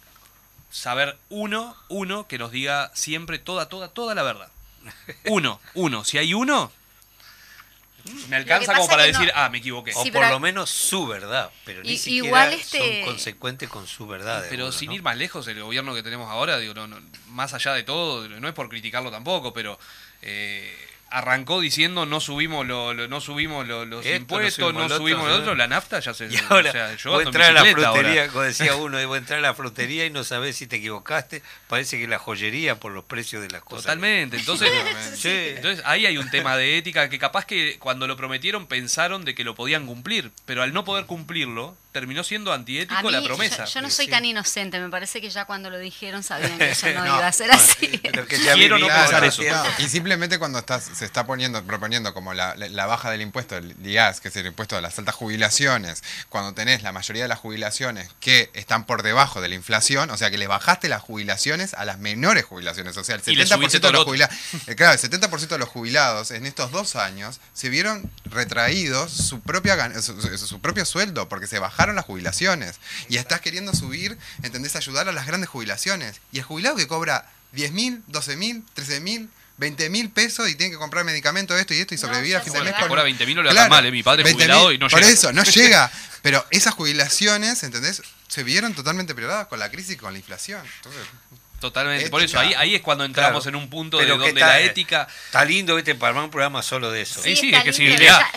[0.71, 4.51] saber uno, uno que nos diga siempre toda, toda, toda la verdad.
[5.25, 6.05] Uno, uno.
[6.05, 6.73] Si hay uno,
[8.29, 9.93] me alcanza como para decir, ah, me equivoqué.
[9.95, 12.79] o por lo menos su verdad, pero ni siquiera igual este...
[12.79, 14.45] son consecuentes con su verdad.
[14.49, 17.83] Pero sin ir más lejos, el gobierno que tenemos ahora, digo, no, más allá de
[17.83, 19.79] todo, no es por criticarlo tampoco, pero
[20.23, 20.75] eh,
[21.13, 26.01] arrancó diciendo no subimos lo, no subimos los impuestos, no subimos, lo otro, la nafta
[26.01, 26.27] ya se...
[26.27, 29.17] Y ahora, o sea, yo voy a entrar a la frutería, como decía uno, voy
[29.17, 32.81] a entrar a la frutería y no sabes si te equivocaste, parece que la joyería
[32.81, 33.85] por los precios de las cosas.
[33.85, 34.71] Totalmente, entonces,
[35.25, 39.35] entonces ahí hay un tema de ética que capaz que cuando lo prometieron pensaron de
[39.35, 43.67] que lo podían cumplir, pero al no poder cumplirlo, terminó siendo antiético la promesa.
[43.67, 46.87] Yo, no soy tan inocente, me parece que ya cuando lo dijeron sabían que eso
[46.87, 47.87] no, iba a ser así.
[47.87, 49.43] Quiero no pensar eso.
[49.79, 52.55] y simplemente cuando estás, se está poniendo, proponiendo como la,
[52.87, 56.83] baja del impuesto, el IAS, que es el impuesto de las altas jubilaciones, cuando tenés
[56.83, 60.39] la mayoría de las jubilaciones que están por debajo de la inflación, o sea que
[60.39, 64.35] le bajaste las jubilaciones a las menores jubilaciones, o sea, el 70% de los jubilados,
[64.67, 69.41] eh, claro, el 70% de los jubilados en estos dos años se vieron retraídos su
[69.41, 69.73] propia
[70.03, 72.77] su propio sueldo porque se bajaron las jubilaciones.
[73.09, 74.77] Y estás queriendo subir, ¿entendés?
[74.77, 76.21] Ayudar a las grandes jubilaciones.
[76.31, 79.29] Y el jubilado que cobra 10 mil, 12 mil, 13 mil,
[79.59, 82.53] 20 mil pesos y tiene que comprar medicamento, esto y esto y sobrevivir a fin
[82.53, 82.75] de mes.
[82.75, 82.91] Con...
[82.91, 83.91] 20 mil no le da mal, ¿eh?
[83.91, 85.01] mi padre es jubilado y no llega.
[85.01, 85.91] Por eso, no llega.
[86.23, 88.03] Pero esas jubilaciones, ¿entendés?
[88.29, 90.63] Se vieron totalmente privadas con la crisis y con la inflación.
[90.77, 91.03] Entonces,
[91.63, 95.07] Totalmente, por eso ahí, ahí es cuando entramos en un punto de donde la ética...
[95.27, 97.23] Está lindo, viste, para un programa solo de eso.
[97.23, 97.87] Sí, sí, es que si,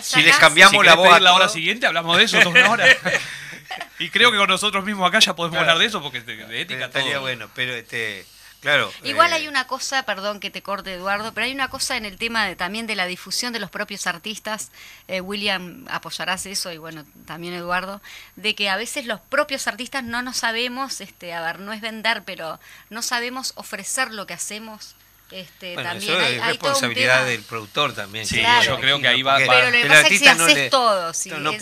[0.00, 1.20] si les cambiamos la voz...
[1.20, 2.86] la hora siguiente hablamos de eso, una hora.
[3.98, 6.84] y creo que con nosotros mismos acá ya podemos hablar de eso, porque de, ética
[6.84, 8.24] Estaría bueno, pero este...
[8.66, 8.92] Claro.
[9.04, 12.04] Igual eh, hay una cosa, perdón que te corte Eduardo, pero hay una cosa en
[12.04, 14.72] el tema de, también de la difusión de los propios artistas.
[15.06, 18.02] Eh, William, apoyarás eso y bueno, también Eduardo,
[18.34, 21.80] de que a veces los propios artistas no nos sabemos, este, a ver, no es
[21.80, 22.58] vender, pero
[22.90, 24.96] no sabemos ofrecer lo que hacemos
[25.30, 28.26] este, también es responsabilidad del productor también.
[28.26, 29.38] Sí, yo creo que ahí va.
[29.38, 31.52] Pero lo que pasa es que si haces todo, si, no,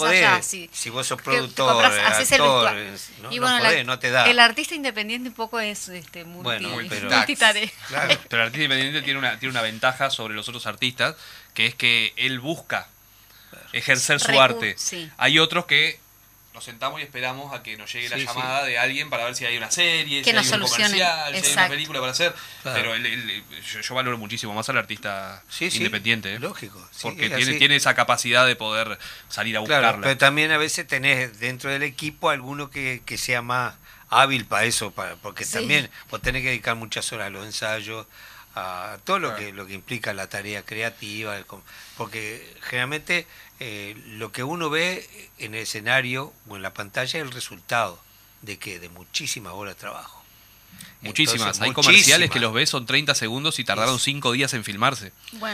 [0.71, 2.75] si, vos sos productor, actor,
[3.23, 4.29] no, y bueno, no, te da.
[4.29, 7.71] El artista independiente un poco es este, multi, bueno, pero, multitarea.
[7.89, 8.19] Claro.
[8.29, 11.17] pero el artista independiente tiene una, tiene una ventaja sobre los otros artistas,
[11.55, 12.89] que es que él busca
[13.73, 14.77] ejercer su arte.
[15.17, 16.04] Hay otros que
[16.55, 19.45] nos sentamos y esperamos a que nos llegue la llamada de alguien para ver si
[19.45, 22.33] hay una serie, si hay un comercial, si hay una película para hacer.
[22.63, 26.33] Pero yo, valoro muchísimo más al artista independiente.
[26.33, 26.39] ¿eh?
[26.39, 26.81] Lógico.
[27.03, 30.01] porque tiene, tiene esa capacidad de poder salir a buscarla.
[30.01, 33.75] pero también a veces tenés dentro del equipo alguno que, que sea más
[34.09, 38.07] hábil para eso, para, porque también vos tenés que dedicar muchas horas a los ensayos,
[38.55, 41.37] a todo lo que lo que implica la tarea creativa,
[41.97, 43.27] porque generalmente
[43.61, 48.03] eh, lo que uno ve en el escenario o en la pantalla es el resultado
[48.43, 50.23] de que de muchísimas horas de trabajo.
[51.03, 51.61] Muchísimas.
[51.61, 55.13] Hay comerciales que los ves son 30 segundos y tardaron 5 días en filmarse.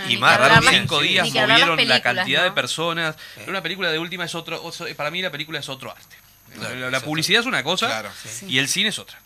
[0.08, 3.16] y más tardaron 5 días, movieron la cantidad de personas.
[3.46, 4.62] Una película de última es otro,
[4.96, 6.16] para mí la película es otro arte.
[6.90, 8.10] la, publicidad es una cosa
[8.46, 9.20] y el cine es otra.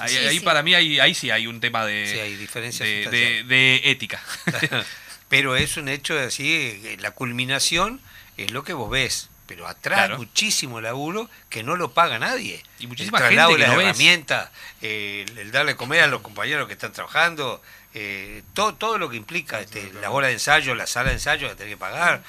[0.00, 2.38] ahí, para mí ahí, sí hay un tema de,
[3.10, 4.22] de, de, ética.
[5.28, 8.00] Pero es un hecho de así, la culminación
[8.36, 9.28] es lo que vos ves.
[9.46, 12.62] Pero atrás muchísimo laburo que no lo paga nadie.
[12.80, 14.50] Y muchísima el gente que las herramientas,
[14.82, 17.62] el, darle comer a los compañeros que están trabajando,
[17.94, 21.48] eh, todo, todo lo que implica este, la hora de ensayo, la sala de ensayo
[21.48, 22.24] que tenés que pagar.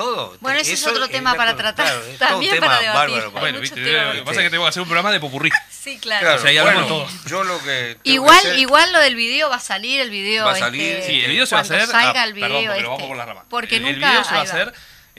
[0.00, 0.34] Todo.
[0.40, 1.92] Bueno, ese es otro tema para tratar.
[2.18, 3.22] También para debatir.
[3.38, 5.50] Bueno, viste, lo que pasa es que tengo que hacer un programa de popurrí.
[5.80, 6.34] Sí, claro.
[6.34, 7.08] o sea, ahí bueno, todo.
[7.26, 10.44] Yo lo que igual, igual lo del video va a salir, el video.
[10.44, 10.96] Va a salir.
[10.96, 11.86] Este, sí, el video se va a hacer.
[11.86, 12.50] Salga el video.
[12.50, 13.44] Perdón, porque este, vamos por la rama.
[13.48, 14.74] Porque el, nunca, el video se va a hacer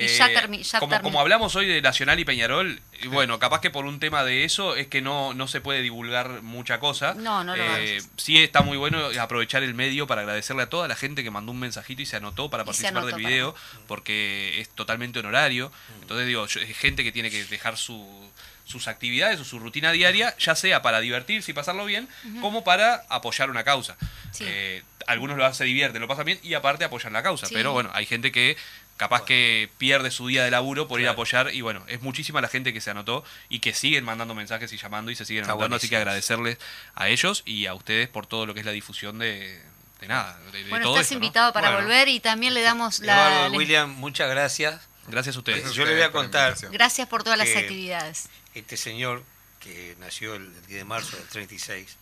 [0.08, 4.00] ya, eh, como, como, hablamos hoy de Nacional y Peñarol, bueno, capaz que por un
[4.00, 7.14] tema de eso es que no, no se puede divulgar mucha cosa.
[7.16, 10.88] No, no lo eh, Sí está muy bueno aprovechar el medio para agradecerle a toda
[10.88, 13.56] la gente que mandó un mensajito y se anotó para participar del video,
[13.88, 15.72] porque es totalmente honorario.
[16.02, 18.32] Entonces digo, es gente que tiene que dejar su,
[18.72, 22.08] sus actividades o su rutina diaria, ya sea para divertirse y pasarlo bien,
[22.40, 23.98] como para apoyar una causa.
[24.40, 27.48] Eh, algunos lo se divierten, lo pasan bien y aparte apoyan la causa.
[27.52, 28.58] Pero bueno, hay gente que
[28.98, 32.40] capaz que pierde su día de laburo por ir a apoyar y bueno, es muchísima
[32.42, 35.46] la gente que se anotó y que siguen mandando mensajes y llamando y se siguen
[35.46, 36.58] anotando, así que agradecerles
[36.94, 39.62] a ellos y a ustedes por todo lo que es la difusión de,
[40.08, 40.40] nada.
[40.52, 43.50] De, bueno, estás invitado para volver y también le damos la...
[43.52, 44.88] William, muchas gracias.
[45.08, 45.74] Gracias a ustedes.
[45.74, 46.56] Yo le voy a contar.
[46.72, 48.30] Gracias por todas las actividades.
[48.54, 49.24] Este señor,
[49.60, 51.98] que nació el 10 de marzo del 36,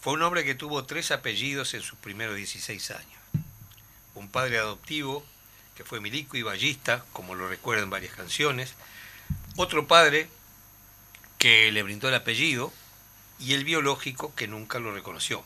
[0.00, 3.20] fue un hombre que tuvo tres apellidos en sus primeros 16 años.
[4.14, 5.24] Un padre adoptivo,
[5.76, 8.74] que fue milico y ballista, como lo recuerdan varias canciones,
[9.56, 10.28] otro padre
[11.38, 12.72] que le brindó el apellido
[13.38, 15.44] y el biológico que nunca lo reconoció.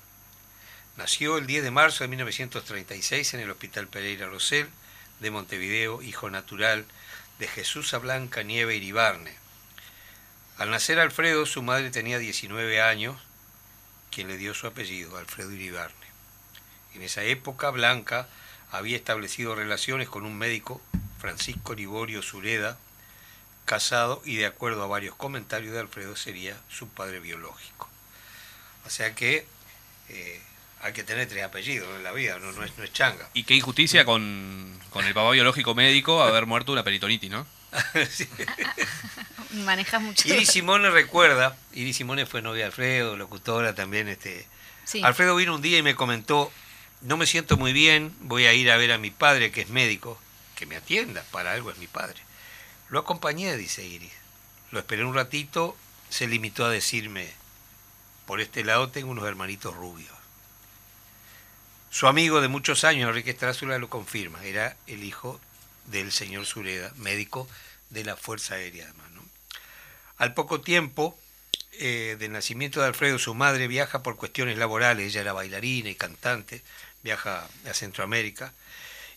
[0.96, 4.68] Nació el 10 de marzo de 1936 en el Hospital Pereira Rosell
[5.18, 6.86] de Montevideo, hijo natural
[7.38, 9.34] de Jesús Blanca Nieve Iribarne.
[10.58, 13.20] Al nacer Alfredo, su madre tenía 19 años,
[14.10, 16.06] quien le dio su apellido, Alfredo Iribarne.
[16.94, 18.28] En esa época, Blanca
[18.70, 20.80] había establecido relaciones con un médico,
[21.18, 22.78] Francisco Liborio Sureda,
[23.64, 27.88] casado y de acuerdo a varios comentarios de Alfredo sería su padre biológico.
[28.86, 29.46] O sea que
[30.08, 30.40] eh,
[30.82, 33.28] hay que tener tres apellidos en la vida, no, es, no es, changa.
[33.34, 37.46] Y qué injusticia con, el papá biológico médico haber muerto una peritonitis, ¿no?
[39.52, 40.28] Manejas mucho.
[40.28, 44.08] Iris Simone recuerda, Iris Simone fue novia de Alfredo, locutora también.
[44.08, 44.46] este
[45.02, 46.50] Alfredo vino un día y me comentó,
[47.02, 49.68] no me siento muy bien, voy a ir a ver a mi padre que es
[49.68, 50.18] médico,
[50.54, 52.20] que me atienda, para algo es mi padre.
[52.88, 54.12] Lo acompañé, dice Iris.
[54.70, 55.76] Lo esperé un ratito,
[56.08, 57.32] se limitó a decirme,
[58.26, 60.12] por este lado tengo unos hermanitos rubios.
[61.90, 65.40] Su amigo de muchos años, Enrique Estrázula, lo confirma, era el hijo
[65.86, 67.48] del señor Sureda, médico
[67.90, 69.10] de la Fuerza Aérea además.
[70.20, 71.18] Al poco tiempo
[71.72, 75.94] eh, del nacimiento de Alfredo, su madre viaja por cuestiones laborales, ella era bailarina y
[75.94, 76.62] cantante,
[77.02, 78.52] viaja a Centroamérica,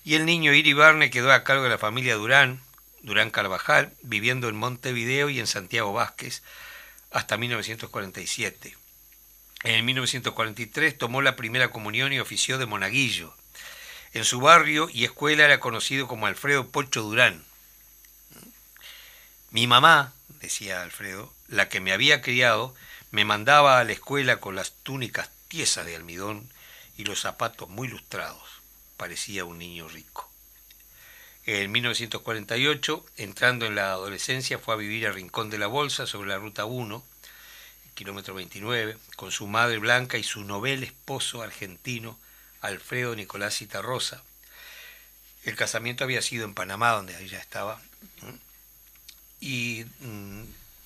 [0.04, 2.62] y el niño Iri Barne quedó a cargo de la familia Durán,
[3.02, 6.42] Durán Carvajal, viviendo en Montevideo y en Santiago Vázquez
[7.12, 8.76] hasta 1947.
[9.64, 13.34] En 1943 tomó la primera comunión y ofició de monaguillo.
[14.14, 17.44] En su barrio y escuela era conocido como Alfredo Pocho Durán.
[19.52, 22.76] Mi mamá, decía Alfredo, la que me había criado,
[23.12, 26.53] me mandaba a la escuela con las túnicas tiesas de almidón
[26.98, 28.62] y los zapatos muy lustrados.
[28.98, 30.30] Parecía un niño rico.
[31.46, 36.30] En 1948, entrando en la adolescencia, fue a vivir a Rincón de la Bolsa, sobre
[36.30, 37.04] la Ruta 1,
[37.96, 42.18] kilómetro 29, con su madre Blanca y su novel esposo argentino,
[42.62, 44.24] Alfredo Nicolás Citarrosa.
[45.44, 47.82] El casamiento había sido en Panamá, donde ella estaba.
[49.42, 50.44] Y mm,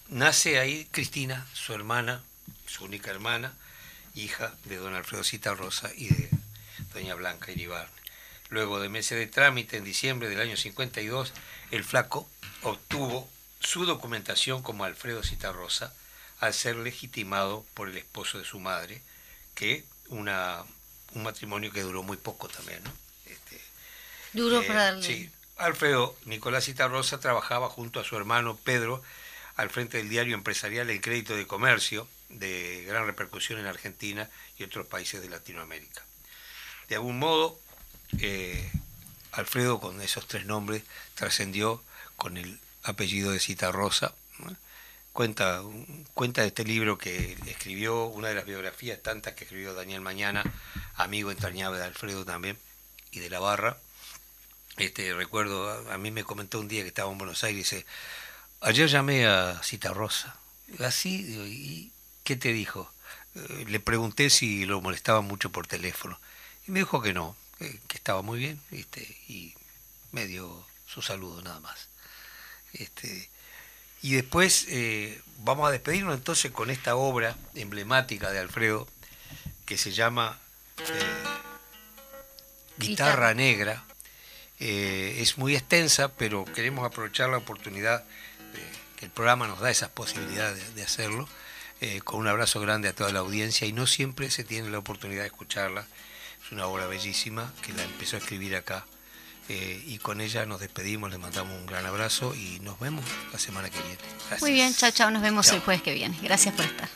[0.09, 2.23] nace ahí Cristina, su hermana,
[2.65, 3.53] su única hermana,
[4.21, 6.29] hija de don Alfredo Citarrosa y de
[6.93, 7.91] doña Blanca Iribarne.
[8.49, 11.33] Luego de meses de trámite, en diciembre del año 52,
[11.71, 12.29] el flaco
[12.61, 15.93] obtuvo su documentación como Alfredo Citarrosa
[16.39, 19.01] al ser legitimado por el esposo de su madre,
[19.55, 20.63] que una
[21.13, 22.91] un matrimonio que duró muy poco también, ¿no?
[23.25, 23.59] Este,
[24.33, 25.29] Duro eh, para Sí.
[25.57, 29.01] Alfredo Nicolás Rosa trabajaba junto a su hermano Pedro
[29.55, 34.63] al frente del diario empresarial El Crédito de Comercio, de gran repercusión en Argentina y
[34.63, 36.03] otros países de Latinoamérica.
[36.89, 37.59] De algún modo,
[38.19, 38.71] eh,
[39.31, 40.83] Alfredo con esos tres nombres
[41.15, 41.83] trascendió
[42.15, 44.13] con el apellido de Citarrosa,
[45.13, 45.61] cuenta,
[46.13, 50.43] cuenta este libro que escribió, una de las biografías tantas que escribió Daniel Mañana,
[50.95, 52.57] amigo entrañable de Alfredo también,
[53.11, 53.77] y de la barra.
[54.77, 57.85] Este, recuerdo, a mí me comentó un día que estaba en Buenos Aires, dice,
[58.61, 60.37] ayer llamé a Cita Rosa,
[60.79, 61.91] así, ¿y
[62.27, 62.91] qué te dijo?
[63.35, 66.19] Eh, le pregunté si lo molestaba mucho por teléfono,
[66.67, 69.53] y me dijo que no, que, estaba muy bien, este, y
[70.11, 71.87] me dio su saludo nada más.
[72.73, 73.29] Este,
[74.01, 78.89] y después eh, vamos a despedirnos entonces con esta obra emblemática de Alfredo
[79.65, 80.37] que se llama
[80.79, 80.83] eh,
[82.77, 83.85] Guitarra Negra.
[84.59, 88.03] Eh, es muy extensa, pero queremos aprovechar la oportunidad
[88.97, 91.29] que el programa nos da esas posibilidades de, hacerlo.
[92.03, 95.21] Con un abrazo grande a toda la audiencia y no siempre se tiene la oportunidad
[95.21, 95.85] de escucharla.
[96.43, 98.85] Es una obra bellísima que la empezó a escribir acá
[99.49, 103.39] eh, y con ella nos despedimos, les mandamos un gran abrazo y nos vemos la
[103.39, 103.97] semana que viene.
[104.41, 106.17] Muy bien, chao, chao, nos vemos el jueves que viene.
[106.21, 106.89] Gracias por estar.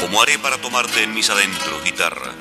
[0.00, 2.32] ¿Cómo haré para tomarte en mis adentros, guitarra?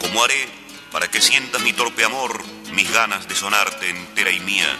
[0.00, 0.48] ¿Cómo haré
[0.92, 2.42] para que sientas mi torpe amor,
[2.72, 4.78] mis ganas de sonarte entera y mía?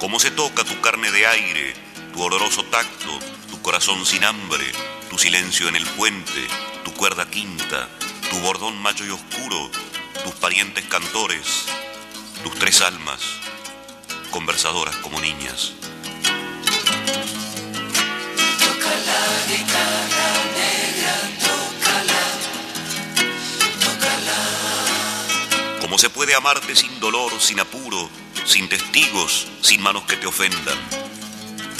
[0.00, 1.74] ¿Cómo se toca tu carne de aire,
[2.12, 3.18] tu oloroso tacto,
[3.50, 4.64] tu corazón sin hambre,
[5.08, 6.48] tu silencio en el puente,
[6.84, 7.88] tu cuerda quinta?
[8.30, 9.70] tu bordón macho y oscuro,
[10.22, 11.64] tus parientes cantores,
[12.44, 13.20] tus tres almas,
[14.30, 15.72] conversadoras como niñas.
[25.80, 28.08] ¿Cómo se puede amarte sin dolor, sin apuro,
[28.50, 30.78] sin testigos, sin manos que te ofendan?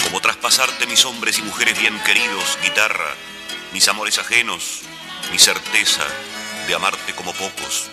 [0.05, 3.13] ¿Cómo traspasarte mis hombres y mujeres bien queridos, guitarra,
[3.73, 4.81] mis amores ajenos,
[5.31, 6.03] mi certeza,
[6.67, 7.89] de amarte como pocos.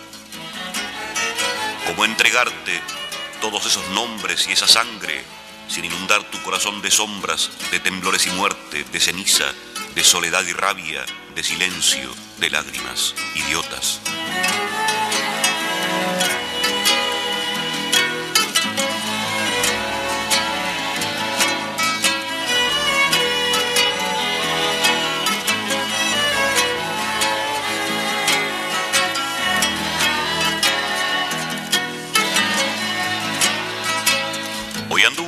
[1.87, 2.81] Como entregarte
[3.41, 5.23] todos esos nombres y esa sangre
[5.67, 9.53] sin inundar tu corazón de sombras, de temblores y muerte, de ceniza,
[9.93, 11.05] de soledad y rabia,
[11.35, 13.99] de silencio, de lágrimas, idiotas.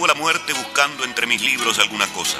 [0.07, 2.37] La muerte buscando entre mis libros alguna cosa.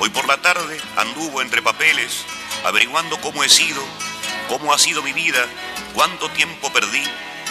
[0.00, 2.24] Hoy por la tarde anduvo entre papeles,
[2.64, 3.82] averiguando cómo he sido,
[4.48, 5.46] cómo ha sido mi vida,
[5.94, 7.02] cuánto tiempo perdí,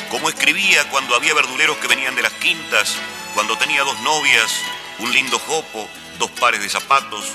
[0.10, 2.96] cómo escribía cuando había verduleros que venían de las quintas,
[3.34, 4.52] cuando tenía dos novias,
[5.00, 5.88] un lindo jopo,
[6.20, 7.26] dos pares de zapatos,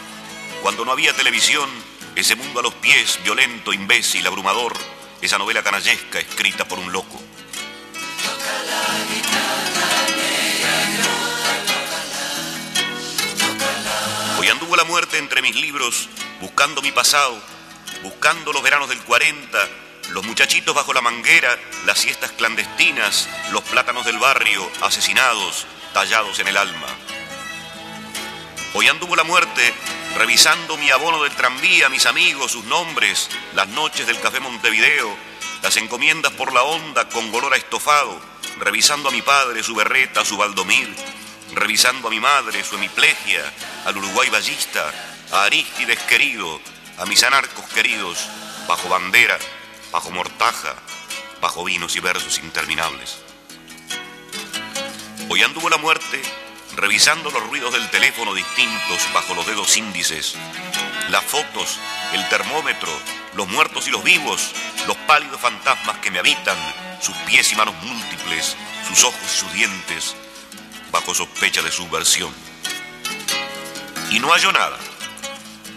[0.62, 1.68] cuando no había televisión,
[2.16, 4.76] ese mundo a los pies, violento, imbécil, abrumador,
[5.22, 7.20] esa novela canallesca escrita por un loco.
[14.78, 16.08] La muerte entre mis libros,
[16.40, 17.36] buscando mi pasado,
[18.04, 19.58] buscando los veranos del 40,
[20.10, 26.46] los muchachitos bajo la manguera, las siestas clandestinas, los plátanos del barrio, asesinados, tallados en
[26.46, 26.86] el alma.
[28.74, 29.74] Hoy anduvo la muerte
[30.16, 35.12] revisando mi abono del tranvía, mis amigos, sus nombres, las noches del café Montevideo,
[35.60, 38.20] las encomiendas por la onda con olor a estofado,
[38.60, 40.94] revisando a mi padre, su berreta, su baldomir,
[41.58, 43.42] revisando a mi madre, su hemiplegia,
[43.84, 44.92] al Uruguay ballista,
[45.32, 46.60] a Aristides querido,
[46.98, 48.18] a mis anarcos queridos,
[48.66, 49.38] bajo bandera,
[49.90, 50.74] bajo mortaja,
[51.40, 53.18] bajo vinos y versos interminables.
[55.28, 56.22] Hoy anduvo la muerte
[56.76, 60.36] revisando los ruidos del teléfono distintos bajo los dedos índices,
[61.10, 61.78] las fotos,
[62.12, 62.90] el termómetro,
[63.34, 64.52] los muertos y los vivos,
[64.86, 66.56] los pálidos fantasmas que me habitan,
[67.00, 68.56] sus pies y manos múltiples,
[68.88, 70.14] sus ojos y sus dientes,
[70.90, 72.34] bajo sospecha de subversión.
[74.10, 74.78] Y no halló nada.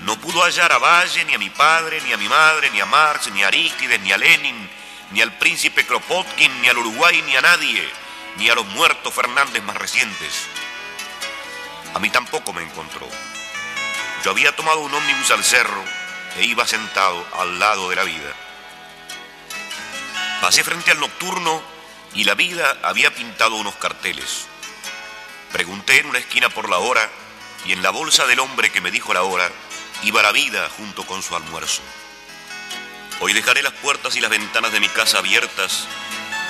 [0.04, 2.86] No pudo hallar a Valle, ni a mi padre, ni a mi madre, ni a
[2.86, 4.70] Marx, ni a Arístides, ni a Lenin,
[5.12, 7.88] ni al príncipe Kropotkin, ni al Uruguay, ni a nadie,
[8.38, 10.48] ni a los muertos Fernández más recientes.
[11.94, 13.08] A mí tampoco me encontró.
[14.24, 15.84] Yo había tomado un ómnibus al cerro
[16.38, 18.34] e iba sentado al lado de la vida.
[20.42, 21.62] Pasé frente al nocturno
[22.16, 24.48] y la vida había pintado unos carteles.
[25.52, 27.10] Pregunté en una esquina por la hora
[27.66, 29.50] y en la bolsa del hombre que me dijo la hora
[30.04, 31.82] iba la vida junto con su almuerzo.
[33.20, 35.88] Hoy dejaré las puertas y las ventanas de mi casa abiertas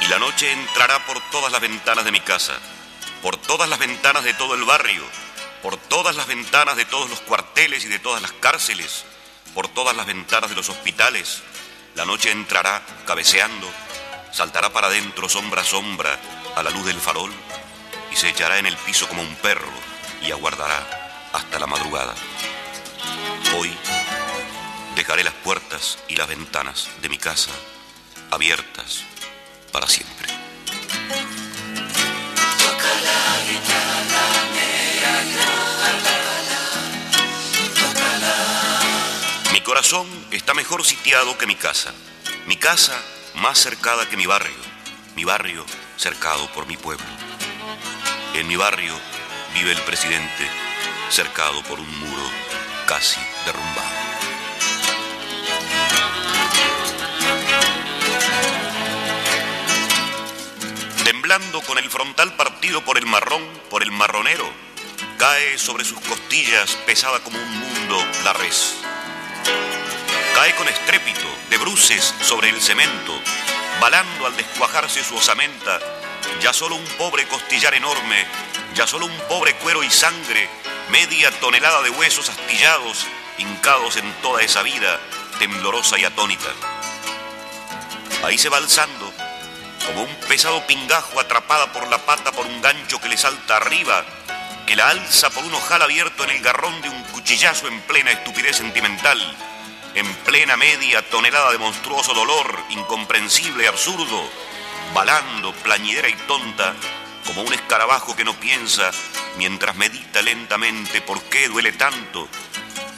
[0.01, 2.53] y la noche entrará por todas las ventanas de mi casa,
[3.23, 5.03] por todas las ventanas de todo el barrio,
[5.63, 9.03] por todas las ventanas de todos los cuarteles y de todas las cárceles,
[9.55, 11.41] por todas las ventanas de los hospitales.
[11.95, 13.69] La noche entrará cabeceando,
[14.31, 16.19] saltará para adentro sombra a sombra
[16.55, 17.33] a la luz del farol
[18.11, 19.71] y se echará en el piso como un perro
[20.21, 22.13] y aguardará hasta la madrugada.
[23.57, 23.75] Hoy
[24.95, 27.51] dejaré las puertas y las ventanas de mi casa
[28.29, 29.03] abiertas
[29.71, 30.27] para siempre.
[39.51, 41.93] Mi corazón está mejor sitiado que mi casa.
[42.47, 42.97] Mi casa
[43.35, 44.55] más cercada que mi barrio.
[45.15, 45.65] Mi barrio
[45.97, 47.20] cercado por mi pueblo.
[48.33, 48.97] En mi barrio
[49.53, 50.49] vive el presidente
[51.09, 52.31] cercado por un muro
[52.87, 53.89] casi derrumbado.
[61.03, 64.49] Temblando con el frontal partido por el marrón, por el marronero,
[65.17, 68.77] cae sobre sus costillas pesada como un mundo la res.
[70.35, 73.13] Cae con estrépito de bruces sobre el cemento,
[73.81, 75.79] balando al descuajarse su osamenta,
[76.41, 78.25] ya solo un pobre costillar enorme,
[78.75, 80.49] ya solo un pobre cuero y sangre,
[80.89, 83.05] media tonelada de huesos astillados,
[83.37, 84.99] hincados en toda esa vida,
[85.39, 86.49] temblorosa y atónita.
[88.23, 89.11] Ahí se va alzando,
[89.85, 94.05] como un pesado pingajo atrapada por la pata por un gancho que le salta arriba,
[94.67, 98.11] que la alza por un ojal abierto en el garrón de un cuchillazo en plena
[98.11, 99.19] estupidez sentimental,
[99.95, 104.29] en plena media tonelada de monstruoso dolor, incomprensible, absurdo,
[104.93, 106.73] balando, plañidera y tonta,
[107.25, 108.91] como un escarabajo que no piensa
[109.37, 112.27] mientras medita lentamente por qué duele tanto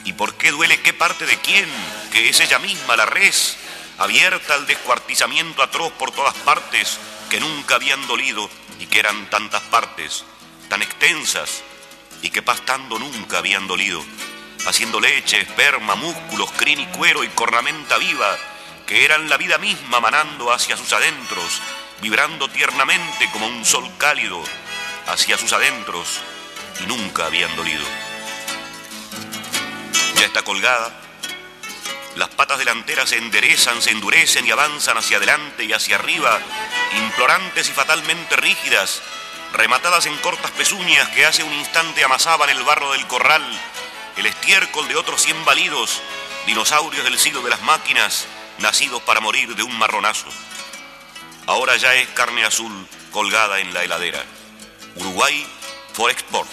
[0.04, 1.68] y por qué duele qué parte de quién,
[2.12, 3.56] que es ella misma la res,
[3.98, 6.98] abierta al descuartizamiento atroz por todas partes
[7.30, 10.24] que nunca habían dolido y que eran tantas partes,
[10.68, 11.62] tan extensas
[12.22, 14.04] y que pastando nunca habían dolido,
[14.66, 18.36] haciendo leche, esperma, músculos, crin y cuero y cornamenta viva,
[18.86, 21.60] que eran la vida misma manando hacia sus adentros,
[22.04, 24.38] vibrando tiernamente como un sol cálido
[25.06, 26.20] hacia sus adentros
[26.80, 27.82] y nunca habían dolido.
[30.16, 30.92] Ya está colgada,
[32.16, 36.38] las patas delanteras se enderezan, se endurecen y avanzan hacia adelante y hacia arriba,
[36.98, 39.00] implorantes y fatalmente rígidas,
[39.54, 43.42] rematadas en cortas pezuñas que hace un instante amasaban el barro del corral,
[44.18, 46.02] el estiércol de otros cien validos,
[46.44, 48.26] dinosaurios del siglo de las máquinas,
[48.58, 50.28] nacidos para morir de un marronazo.
[51.46, 52.72] Ahora ya es carne azul
[53.12, 54.24] colgada en la heladera.
[54.96, 55.46] Uruguay
[55.92, 56.48] for export.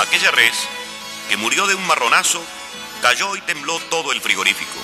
[0.00, 0.54] Aquella res
[1.28, 2.40] que murió de un marronazo
[3.02, 4.78] cayó y tembló todo el frigorífico.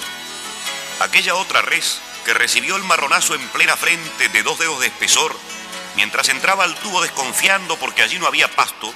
[1.00, 5.36] Aquella otra res que recibió el marronazo en plena frente de dos dedos de espesor,
[5.94, 8.92] mientras entraba al tubo desconfiando porque allí no había pasto,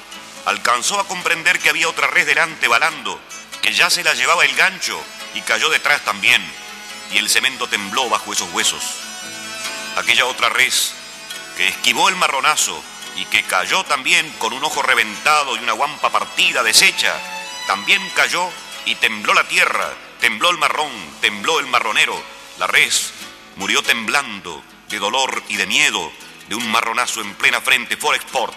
[0.47, 3.21] alcanzó a comprender que había otra res delante balando,
[3.63, 5.01] que ya se la llevaba el gancho
[5.35, 6.43] y cayó detrás también,
[7.13, 8.83] y el cemento tembló bajo esos huesos.
[9.97, 10.95] Aquella otra res
[11.57, 12.83] que esquivó el marronazo
[13.17, 17.15] y que cayó también con un ojo reventado y una guampa partida, deshecha,
[17.67, 18.49] también cayó
[18.87, 20.91] y tembló la tierra, tembló el marrón,
[21.21, 22.21] tembló el marronero,
[22.59, 23.13] la res
[23.57, 26.11] murió temblando de dolor y de miedo
[26.49, 28.57] de un marronazo en plena frente for export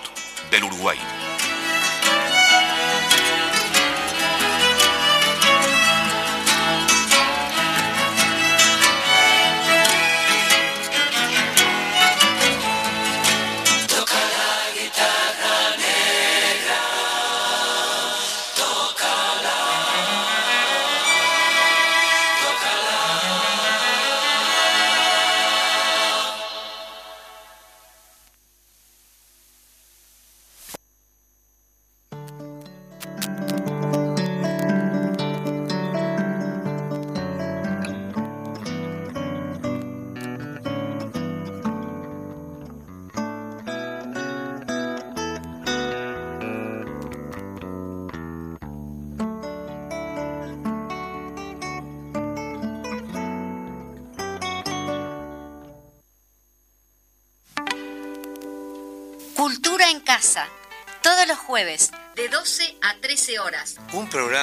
[0.50, 1.00] del Uruguay.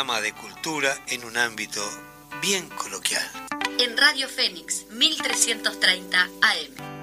[0.00, 1.82] Programa de cultura en un ámbito
[2.40, 3.22] bien coloquial.
[3.78, 6.99] En Radio Fénix, 1330 AM.